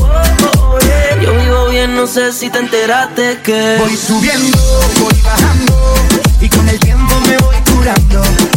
oh, 0.00 0.02
oh, 0.02 0.74
oh, 0.74 0.78
yeah. 0.80 1.20
Yo 1.22 1.34
vivo 1.34 1.68
bien, 1.68 1.96
no 1.96 2.06
sé 2.06 2.32
si 2.32 2.50
te 2.50 2.58
enteraste 2.58 3.38
que. 3.42 3.76
Voy 3.78 3.96
subiendo, 3.96 4.58
voy 5.00 5.14
bajando. 5.22 5.74
Y 6.40 6.48
con 6.48 6.68
el 6.68 6.78
tiempo 6.78 7.14
me 7.20 7.36
voy 7.38 7.56
curando 7.72 8.55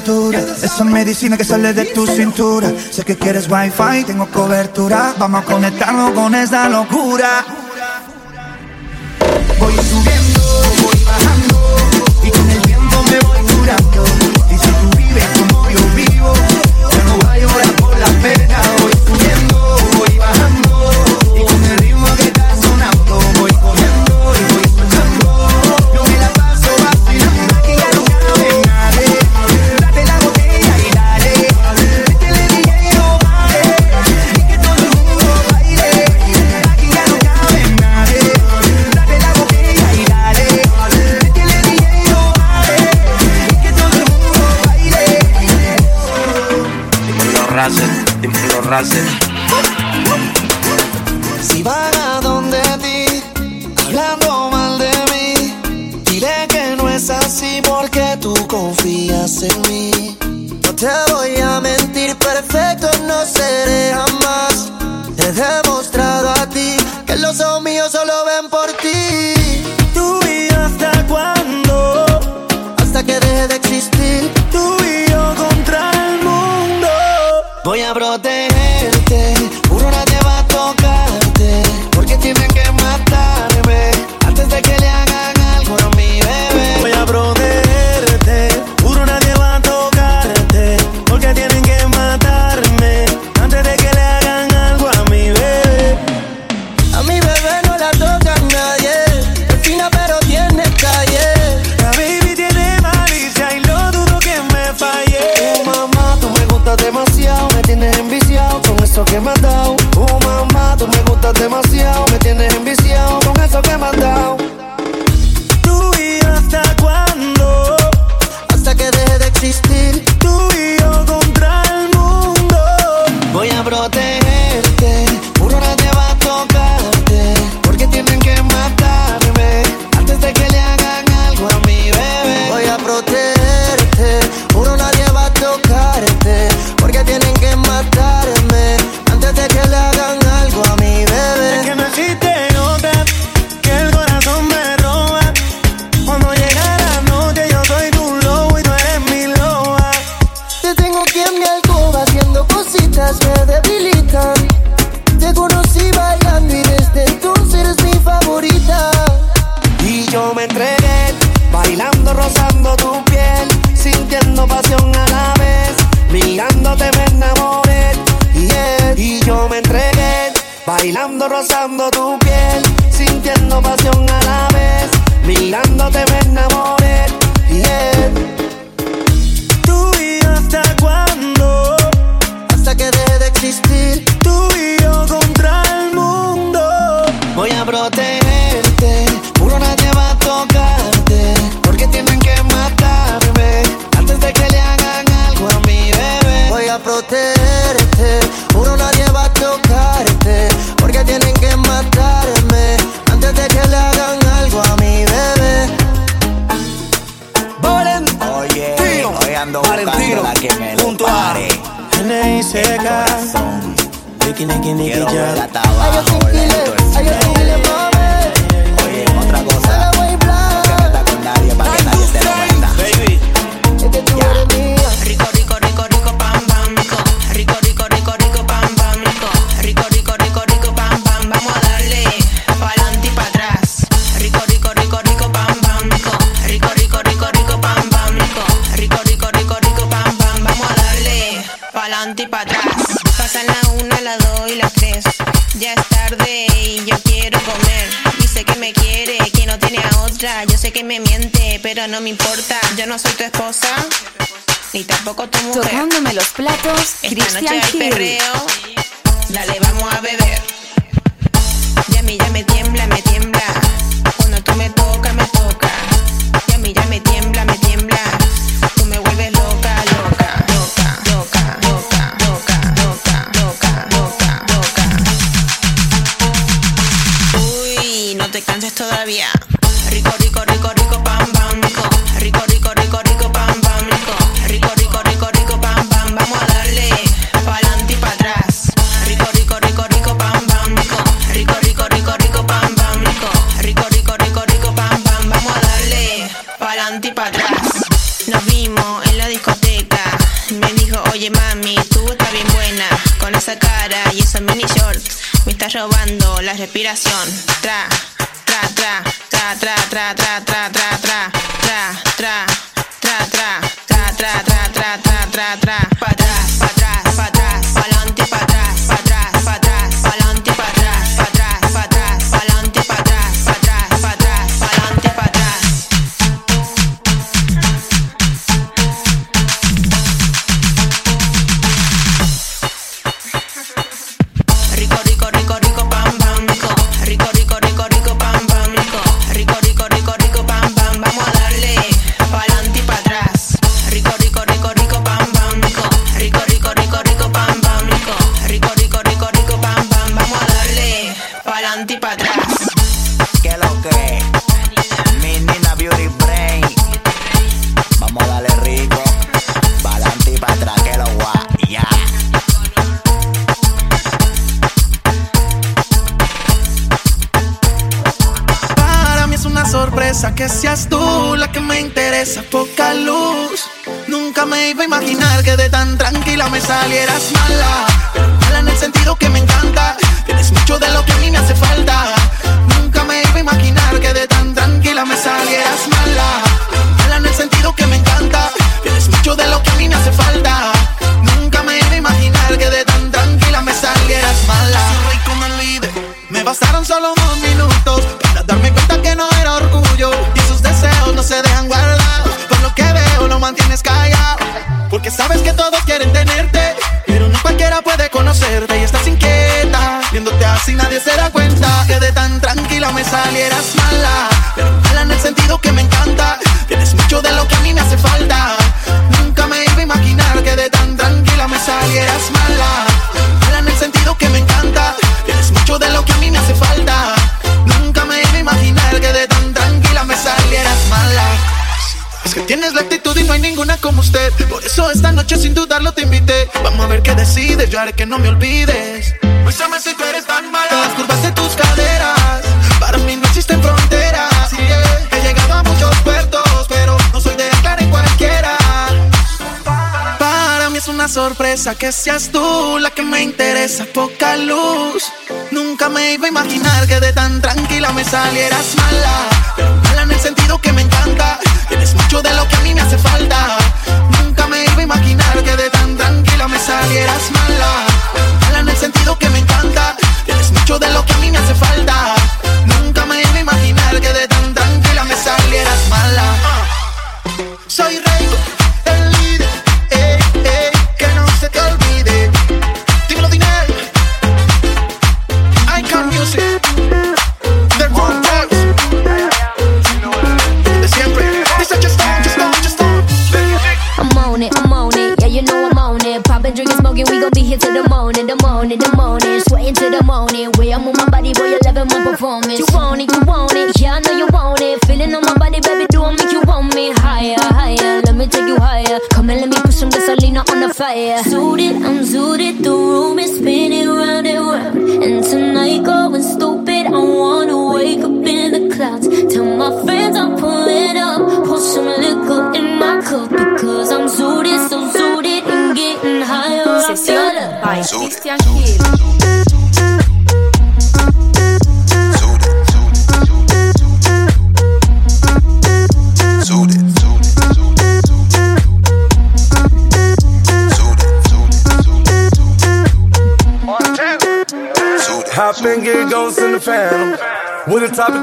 temperatura. 0.00 0.40
Esa 0.62 0.84
medicina 0.84 1.36
que 1.36 1.44
sale 1.44 1.72
de 1.72 1.86
tu 1.86 2.06
cintura. 2.06 2.72
Sé 2.90 3.04
que 3.04 3.16
quieres 3.16 3.48
wifi, 3.48 4.04
tengo 4.04 4.26
cobertura. 4.26 5.14
Vamos 5.18 5.42
a 5.42 5.44
conectarnos 5.44 6.12
con 6.12 6.34
esta 6.34 6.68
locura. 6.68 7.57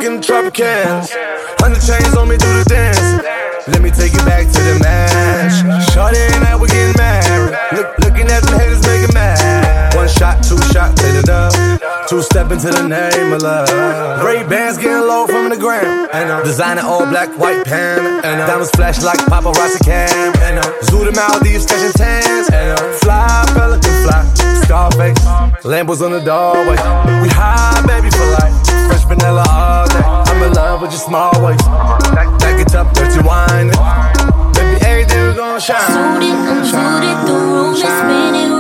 smoking 0.06 0.22
drop 0.22 0.54
cans. 0.54 1.10
Hundred 1.60 1.82
chains 1.82 2.16
on 2.16 2.30
me, 2.30 2.38
do 2.38 2.46
the 2.46 2.66
dance. 2.68 3.24
Let 3.68 3.82
me 3.82 3.90
take 3.90 4.14
you 4.14 4.22
back 4.26 4.46
to 4.46 4.62
the 4.62 4.78
match. 4.80 5.90
Shorty 5.92 6.20
and 6.20 6.46
I, 6.46 6.56
we 6.56 6.68
getting 6.68 6.94
married. 6.98 7.58
Look, 7.74 7.98
looking 8.00 8.28
at 8.30 8.44
the 8.44 8.58
haters, 8.58 8.86
making 8.86 9.14
mad. 9.14 9.96
One 9.96 10.08
shot, 10.08 10.44
two 10.44 10.58
shot, 10.70 10.96
take 10.96 11.16
it 11.16 11.30
up. 11.30 11.54
Two 12.08 12.22
step 12.22 12.52
into 12.52 12.70
the 12.70 12.88
name 12.88 13.34
of 13.34 13.42
love. 13.42 14.22
Ray 14.24 14.44
bands 14.48 14.78
getting 14.78 15.08
low 15.08 15.26
from 15.26 15.50
the 15.50 15.58
gram. 15.58 16.08
Designer 16.44 16.84
all 16.86 17.06
black, 17.10 17.30
white 17.40 17.66
pan. 17.66 18.22
Diamonds 18.22 18.70
flash 18.72 19.02
like 19.02 19.20
paparazzi 19.26 19.84
cam. 19.84 20.34
And 20.46 20.62
zoo 20.86 21.04
the 21.04 21.12
Maldives, 21.12 21.66
catching 21.66 21.94
tans. 21.94 22.50
And 22.54 22.78
I'm 22.78 22.94
fly, 23.00 23.46
pelican 23.58 23.96
fly, 24.06 24.22
Scarface. 24.62 25.18
Lambos 25.66 26.06
on 26.06 26.12
the 26.12 26.22
doorway. 26.22 26.78
We 27.24 27.30
high, 27.34 27.82
baby, 27.88 28.12
for 28.12 28.30
life. 28.38 28.54
Fresh 28.88 29.06
vanilla 29.06 29.44
all 29.50 29.85
in 30.46 30.54
love 30.54 30.82
with 30.82 30.92
your 30.92 31.00
small 31.00 31.32
ways. 31.44 31.62
Back 31.64 32.60
it 32.60 32.76
up, 32.76 32.94
dirty 32.94 33.22
wine. 33.26 33.70
Baby, 34.54 34.86
every 34.86 35.06
day 35.06 35.28
we 35.28 35.34
gon' 35.34 35.60
shine. 35.60 35.78
I'm 35.80 36.22
Suited, 36.22 36.34
I'm 36.34 36.66
suited, 36.66 37.28
the 37.28 37.34
room 37.34 37.74
is 37.74 37.82
spinning. 37.82 38.55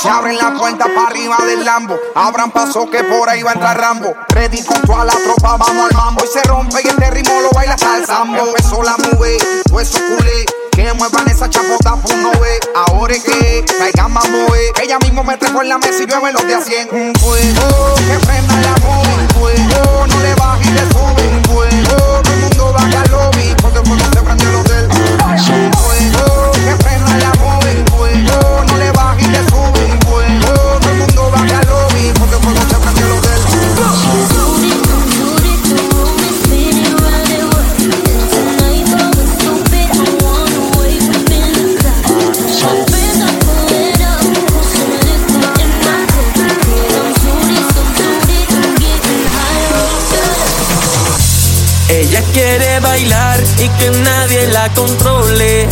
Se 0.00 0.08
abren 0.08 0.38
la 0.38 0.54
puerta 0.54 0.86
para 0.86 1.08
arriba 1.08 1.36
del 1.46 1.62
Lambo. 1.62 1.94
Abran 2.14 2.50
paso 2.50 2.88
que 2.88 3.04
por 3.04 3.28
ahí 3.28 3.42
va 3.42 3.50
a 3.50 3.52
entrar 3.52 3.78
Rambo. 3.78 4.14
Ready 4.30 4.62
con 4.62 4.80
toda 4.80 5.04
la 5.04 5.12
tropa, 5.12 5.58
vamos 5.58 5.90
al 5.90 5.94
mambo. 5.94 6.24
Y 6.24 6.28
se 6.28 6.42
rompe 6.44 6.80
y 6.82 6.88
este 6.88 7.10
ritmo 7.10 7.38
lo 7.42 7.50
baila 7.50 7.74
hasta 7.74 7.98
el 7.98 8.06
sambo. 8.06 8.46
Empezó 8.46 8.82
la 8.82 8.96
mube, 8.96 9.36
hueso 9.70 9.98
culé. 9.98 10.46
Que 10.72 10.90
muevan 10.94 11.28
esa 11.28 11.50
chapota, 11.50 11.96
no 12.16 12.30
ve. 12.40 12.60
Ahora 12.74 13.12
es 13.12 13.24
que 13.24 13.62
caigan 13.78 14.10
más 14.10 14.26
mube. 14.30 14.68
Eh. 14.68 14.84
Ella 14.84 14.98
mismo 15.00 15.22
me 15.22 15.36
trajo 15.36 15.60
en 15.60 15.68
la 15.68 15.76
mesa 15.76 16.02
y 16.02 16.06
llueve 16.06 16.32
los 16.32 16.46
de 16.46 16.54
a 16.54 16.62
100. 16.62 16.88
Un 16.92 17.14
fuego, 17.16 17.94
que 17.96 18.26
prenda 18.26 18.56
la 18.56 18.76
mube. 18.78 19.14
Un 19.20 19.28
fuego, 19.38 20.06
no 20.06 20.20
le 20.20 20.34
bajes 20.36 20.66
y 20.66 20.70
le 20.70 20.80
sube. 20.80 21.28
Un 21.28 21.44
fuego, 21.44 22.22
todo 22.22 22.32
el 22.32 22.40
mundo 22.40 22.72
va 22.72 22.82
al 22.84 23.10
lobby. 23.10 23.54
Porque 23.60 23.78
el 23.80 24.24
quiere 52.32 52.80
bailar 52.80 53.40
y 53.58 53.68
que 53.68 53.90
nadie 53.90 54.46
la 54.48 54.68
controle 54.74 55.68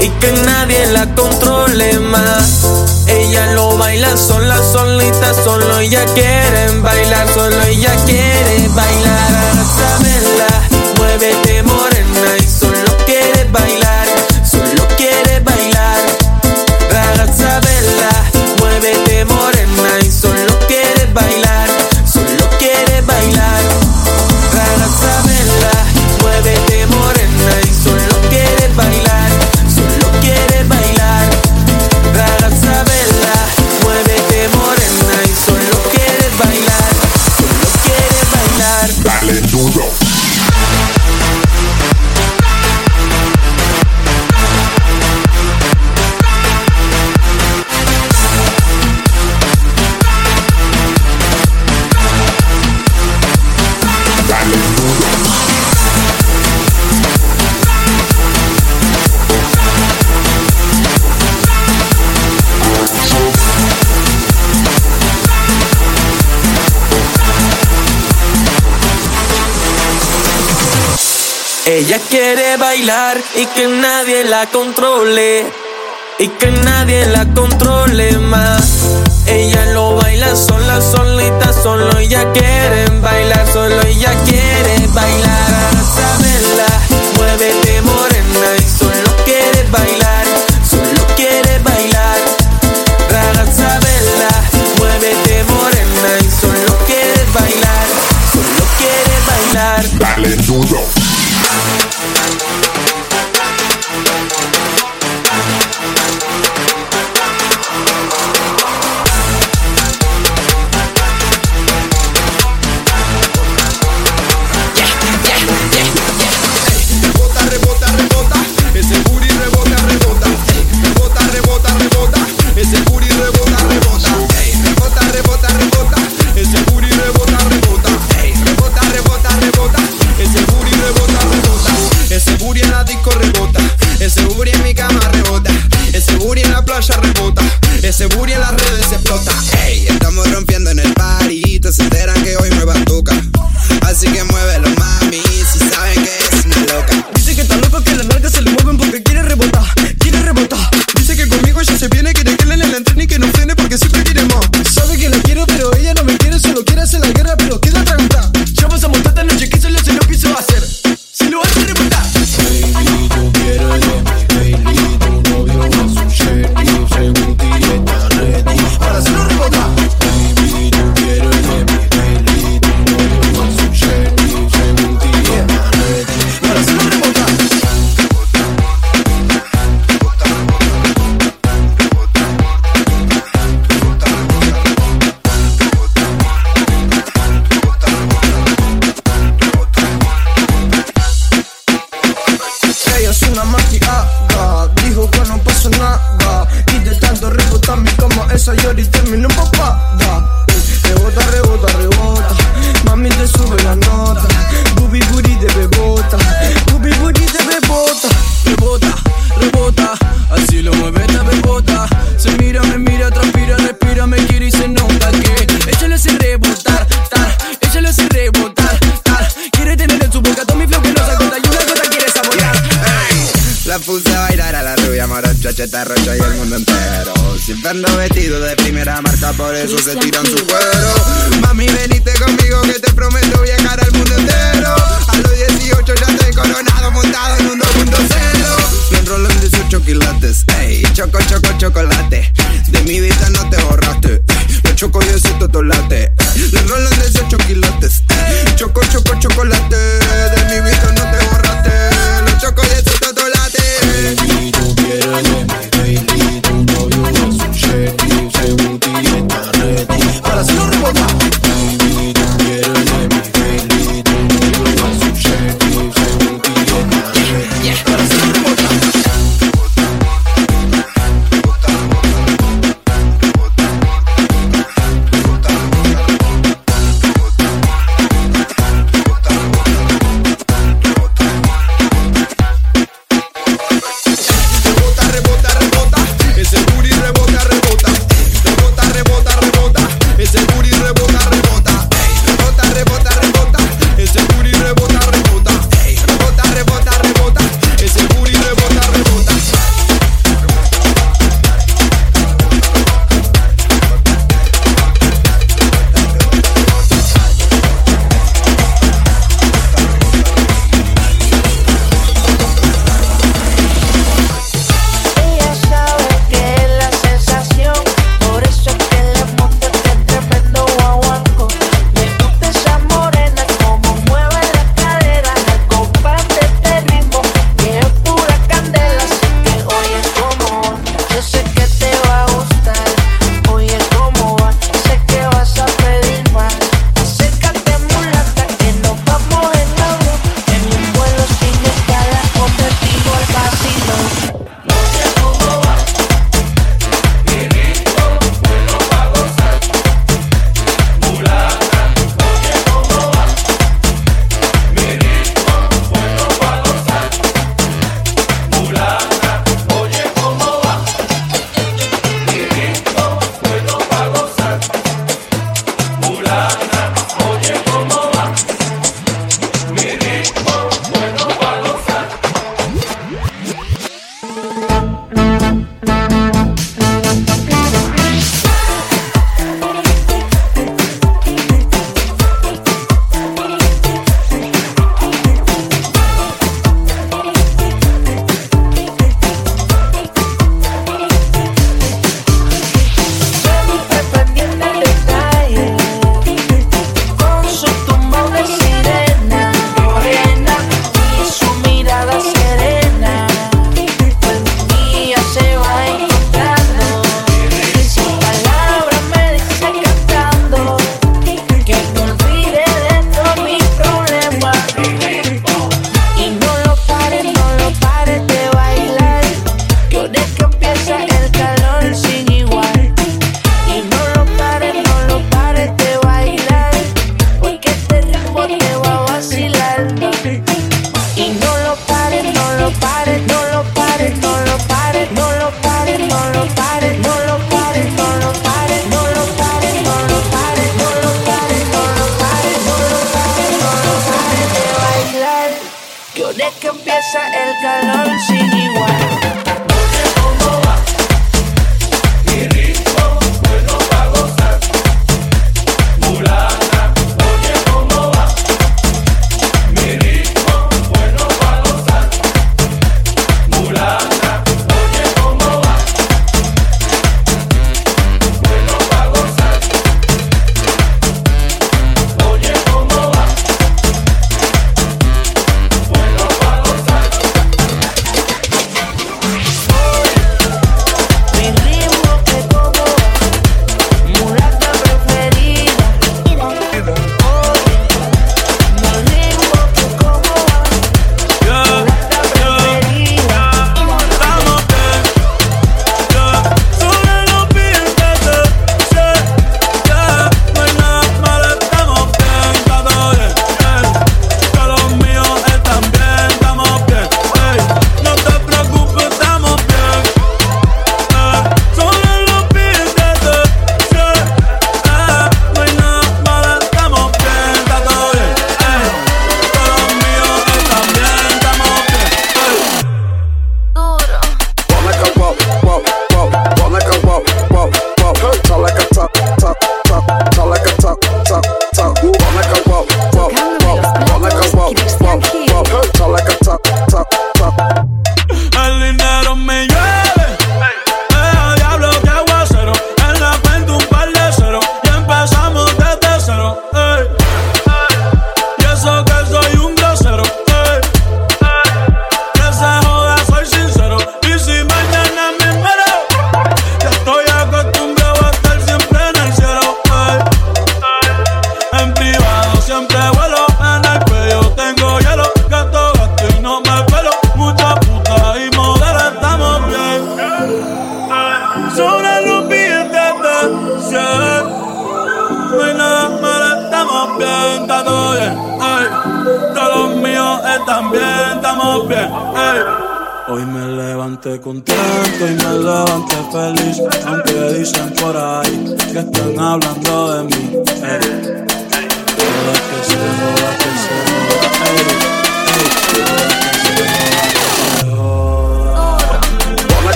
y 0.00 0.08
que 0.20 0.32
nadie 0.44 0.86
la 0.86 1.06
controle 1.14 1.98
más. 2.00 2.66
Ella 3.06 3.52
lo 3.52 3.76
baila 3.76 4.16
sola, 4.16 4.58
solita, 4.62 5.34
solo 5.34 5.78
ella 5.78 6.04
quiere 6.14 6.70
bailar, 6.80 7.26
solo 7.32 7.62
ella 7.62 7.94
quiere 8.06 8.68
bailar. 8.68 9.54
Sábela, 9.76 10.68
muévete. 10.96 11.47
quiere 72.08 72.56
bailar 72.56 73.18
y 73.36 73.46
que 73.46 73.66
nadie 73.66 74.24
la 74.24 74.46
controle. 74.46 75.44
Y 76.18 76.28
que 76.28 76.50
nadie 76.50 77.06
la 77.06 77.24
controle 77.34 78.18
más. 78.18 79.02
Ella 79.26 79.66
lo 79.66 79.96
baila 79.96 80.34
sola, 80.34 80.80
solita, 80.80 81.52
solo 81.52 81.96
ella 81.98 82.32
quiere 82.32 82.86
bailar, 83.00 83.46
solo 83.52 83.80
ella 83.82 84.12
quiere. 84.24 84.37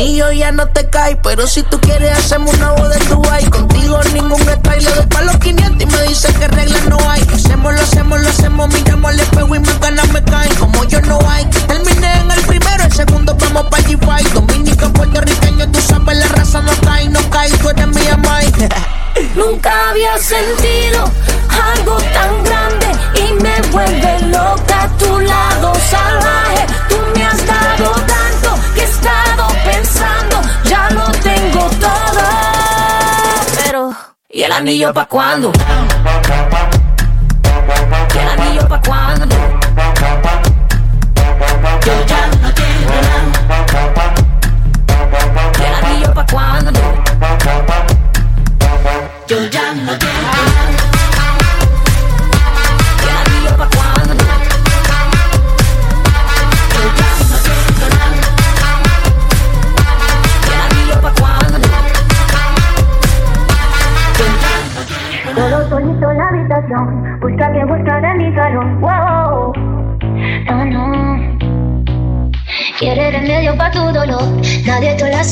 anillo 0.00 0.32
ya 0.32 0.50
no 0.50 0.66
te 0.68 0.88
cae, 0.88 1.16
pero 1.16 1.46
si 1.46 1.62
tú 1.62 1.78
quieres 1.80 2.16
hacemos 2.16 2.54
una 2.54 2.72
boda 2.72 2.96
de 2.96 3.04
tu 3.04 3.16
Dubai. 3.16 3.44
Contigo 3.50 4.00
ningún 4.14 4.44
detalle, 4.46 4.88
le 4.88 4.94
doy 4.94 5.06
pa' 5.06 5.22
los 5.22 5.36
500 5.36 5.82
y 5.82 5.86
me 5.86 6.02
dice 6.04 6.32
que 6.34 6.48
reglas 6.48 6.86
no 6.86 6.96
hay. 7.08 7.20
Hacemos, 7.34 7.74
lo 7.74 7.80
hacemos, 7.80 8.20
lo 8.20 8.28
hacemos, 8.28 8.68
miramos 8.72 9.10
al 9.10 9.20
espejo 9.20 9.54
y 9.54 9.58
mis 9.58 9.80
ganas 9.80 10.08
me 10.12 10.22
caen. 10.24 10.54
Como 10.54 10.84
yo 10.84 11.00
no 11.02 11.18
hay, 11.28 11.44
terminé 11.44 12.20
en 12.20 12.30
el 12.30 12.40
primero, 12.42 12.84
el 12.84 12.92
segundo 12.92 13.36
vamos 13.38 13.66
pa' 13.70 13.78
G5. 13.78 14.32
Dominican, 14.32 14.92
puertorriqueño, 14.92 15.70
tú 15.70 15.80
sabes, 15.80 16.16
la 16.16 16.28
raza 16.28 16.62
no 16.62 16.72
cae, 16.82 17.08
no 17.08 17.20
cae, 17.30 17.50
tú 17.50 17.68
eres 17.68 17.88
mía, 17.88 18.16
Mike. 18.16 18.68
Nunca 19.34 19.90
había 19.90 20.16
sentido 20.18 21.10
algo 21.76 21.96
tan 21.96 22.44
grande. 22.44 22.49
anillo 34.60 34.92
pa' 34.92 35.06
cuándo? 35.06 35.52
¿Y 38.14 38.18
anillo 38.18 38.68
pa' 38.68 38.80
cuándo? 38.82 39.49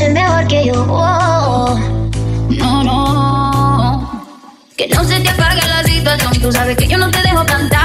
mejor 0.06 0.46
que 0.46 0.66
yo. 0.66 0.74
No, 2.50 2.84
no. 2.84 4.24
Que 4.76 4.86
no 4.88 5.02
se 5.02 5.18
te 5.20 5.28
apague 5.28 5.60
la 5.66 5.82
situación. 5.82 6.32
Tú 6.40 6.52
sabes 6.52 6.76
que 6.76 6.86
yo 6.86 6.98
no 6.98 7.10
te 7.10 7.20
dejo 7.22 7.44
cantar. 7.44 7.77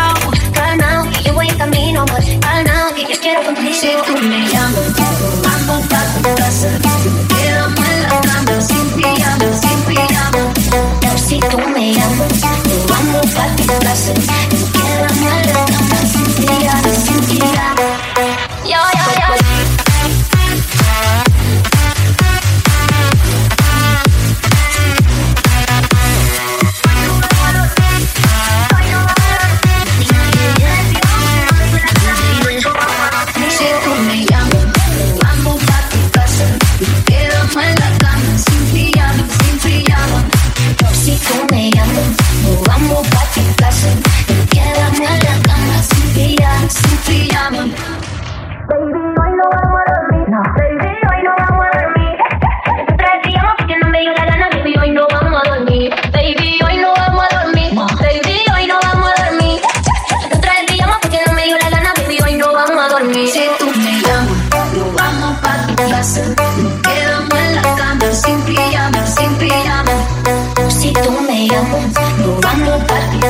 estamos 71.63 72.13
jugando 72.25 72.85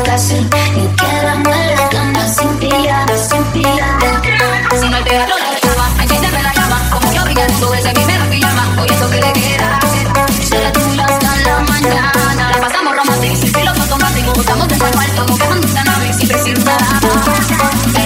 casi 0.05 0.35
Ni 0.35 0.88
quedamos 0.95 1.55
en 1.55 1.76
la 1.76 1.89
cama 1.89 2.27
sin 2.27 2.49
pillar, 2.57 3.18
sin 3.18 3.43
pillar 3.45 3.99
Si 4.80 4.89
no 4.89 5.03
te 5.03 5.18
hablo 5.18 5.35
la 5.38 5.60
llama, 5.60 6.01
enciéndeme 6.01 6.43
la 6.43 6.53
llama 6.53 6.89
Como 6.91 7.14
yo 7.14 7.23
brillando, 7.23 7.73
ese 7.73 7.93
mi 7.93 8.18
la 8.18 8.26
pijama 8.30 8.81
Hoy 8.81 8.88
eso 8.89 9.10
que 9.10 9.22
le 9.22 9.34
queda 9.34 9.80
Será 10.43 10.72
tú 10.72 10.81
hasta 10.99 11.35
la 11.38 11.60
mañana 11.60 12.11
La 12.51 12.57
pasamos 12.60 12.95
romántica, 12.95 13.35
sin 13.35 13.51
piloto 13.51 13.81
automático 13.81 14.34
Estamos 14.39 14.68
de 14.68 14.77
cuarto, 14.77 15.26
como 15.26 15.38
quemando 15.38 15.68
una 15.68 15.84
nave 15.84 16.14
Sin 16.14 16.27
decir 16.27 16.64
nada 16.64 18.03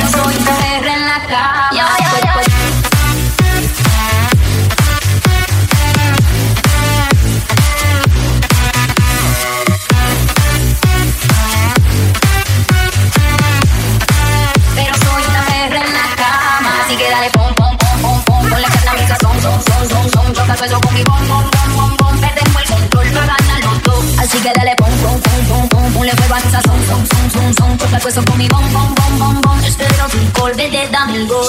Con 28.26 28.38
mi 28.38 28.48
bom, 28.48 28.64
bom, 28.74 28.96
bom, 28.96 29.20
bom, 29.20 29.42
bom. 29.42 29.64
Espero 29.64 30.08
tu 30.10 30.42
golpe 30.42 30.70
de 30.72 30.88
dame 30.90 31.18
el 31.18 31.28
gol. 31.28 31.46